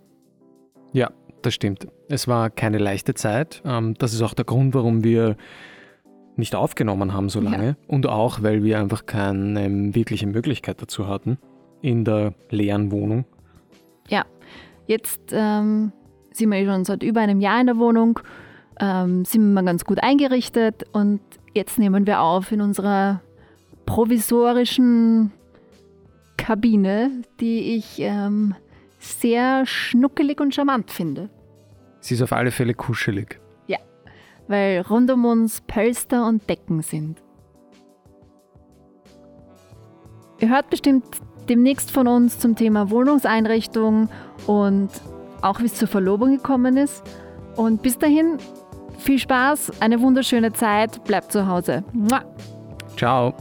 Ja, 0.92 1.10
das 1.42 1.54
stimmt. 1.54 1.86
Es 2.08 2.28
war 2.28 2.50
keine 2.50 2.78
leichte 2.78 3.14
Zeit. 3.14 3.62
Ähm, 3.64 3.94
das 3.98 4.12
ist 4.12 4.22
auch 4.22 4.34
der 4.34 4.44
Grund, 4.44 4.74
warum 4.74 5.04
wir 5.04 5.36
nicht 6.36 6.54
aufgenommen 6.54 7.12
haben 7.12 7.28
so 7.28 7.40
lange. 7.40 7.66
Ja. 7.66 7.76
Und 7.86 8.06
auch, 8.06 8.42
weil 8.42 8.62
wir 8.62 8.78
einfach 8.78 9.06
keine 9.06 9.94
wirkliche 9.94 10.26
Möglichkeit 10.26 10.82
dazu 10.82 11.06
hatten 11.06 11.38
in 11.84 12.02
der 12.02 12.32
leeren 12.48 12.90
Wohnung. 12.90 13.26
Ja, 14.08 14.24
jetzt 14.86 15.20
ähm, 15.32 15.92
sind 16.32 16.50
wir 16.50 16.64
schon 16.64 16.84
seit 16.86 17.02
über 17.02 17.20
einem 17.20 17.42
Jahr 17.42 17.60
in 17.60 17.66
der 17.66 17.76
Wohnung, 17.76 18.20
ähm, 18.80 19.26
sind 19.26 19.52
wir 19.52 19.62
ganz 19.62 19.84
gut 19.84 20.02
eingerichtet 20.02 20.84
und 20.92 21.20
jetzt 21.52 21.78
nehmen 21.78 22.06
wir 22.06 22.22
auf 22.22 22.52
in 22.52 22.62
unserer 22.62 23.20
provisorischen 23.84 25.30
Kabine, 26.38 27.10
die 27.38 27.76
ich 27.76 27.96
ähm, 27.98 28.54
sehr 28.98 29.66
schnuckelig 29.66 30.40
und 30.40 30.54
charmant 30.54 30.90
finde. 30.90 31.28
Sie 32.00 32.14
ist 32.14 32.22
auf 32.22 32.32
alle 32.32 32.50
Fälle 32.50 32.72
kuschelig. 32.72 33.40
Ja, 33.66 33.78
weil 34.48 34.80
rund 34.80 35.10
um 35.10 35.26
uns 35.26 35.60
Pölster 35.60 36.26
und 36.26 36.48
Decken 36.48 36.80
sind. 36.80 37.22
Ihr 40.40 40.48
hört 40.48 40.70
bestimmt 40.70 41.04
demnächst 41.48 41.90
von 41.90 42.06
uns 42.06 42.38
zum 42.38 42.56
Thema 42.56 42.90
Wohnungseinrichtung 42.90 44.08
und 44.46 44.90
auch 45.42 45.60
wie 45.60 45.66
es 45.66 45.74
zur 45.74 45.88
Verlobung 45.88 46.36
gekommen 46.36 46.76
ist. 46.76 47.02
Und 47.56 47.82
bis 47.82 47.98
dahin 47.98 48.38
viel 48.98 49.18
Spaß, 49.18 49.80
eine 49.80 50.00
wunderschöne 50.00 50.52
Zeit, 50.52 51.04
bleibt 51.04 51.32
zu 51.32 51.46
Hause. 51.46 51.84
Ciao. 52.96 53.34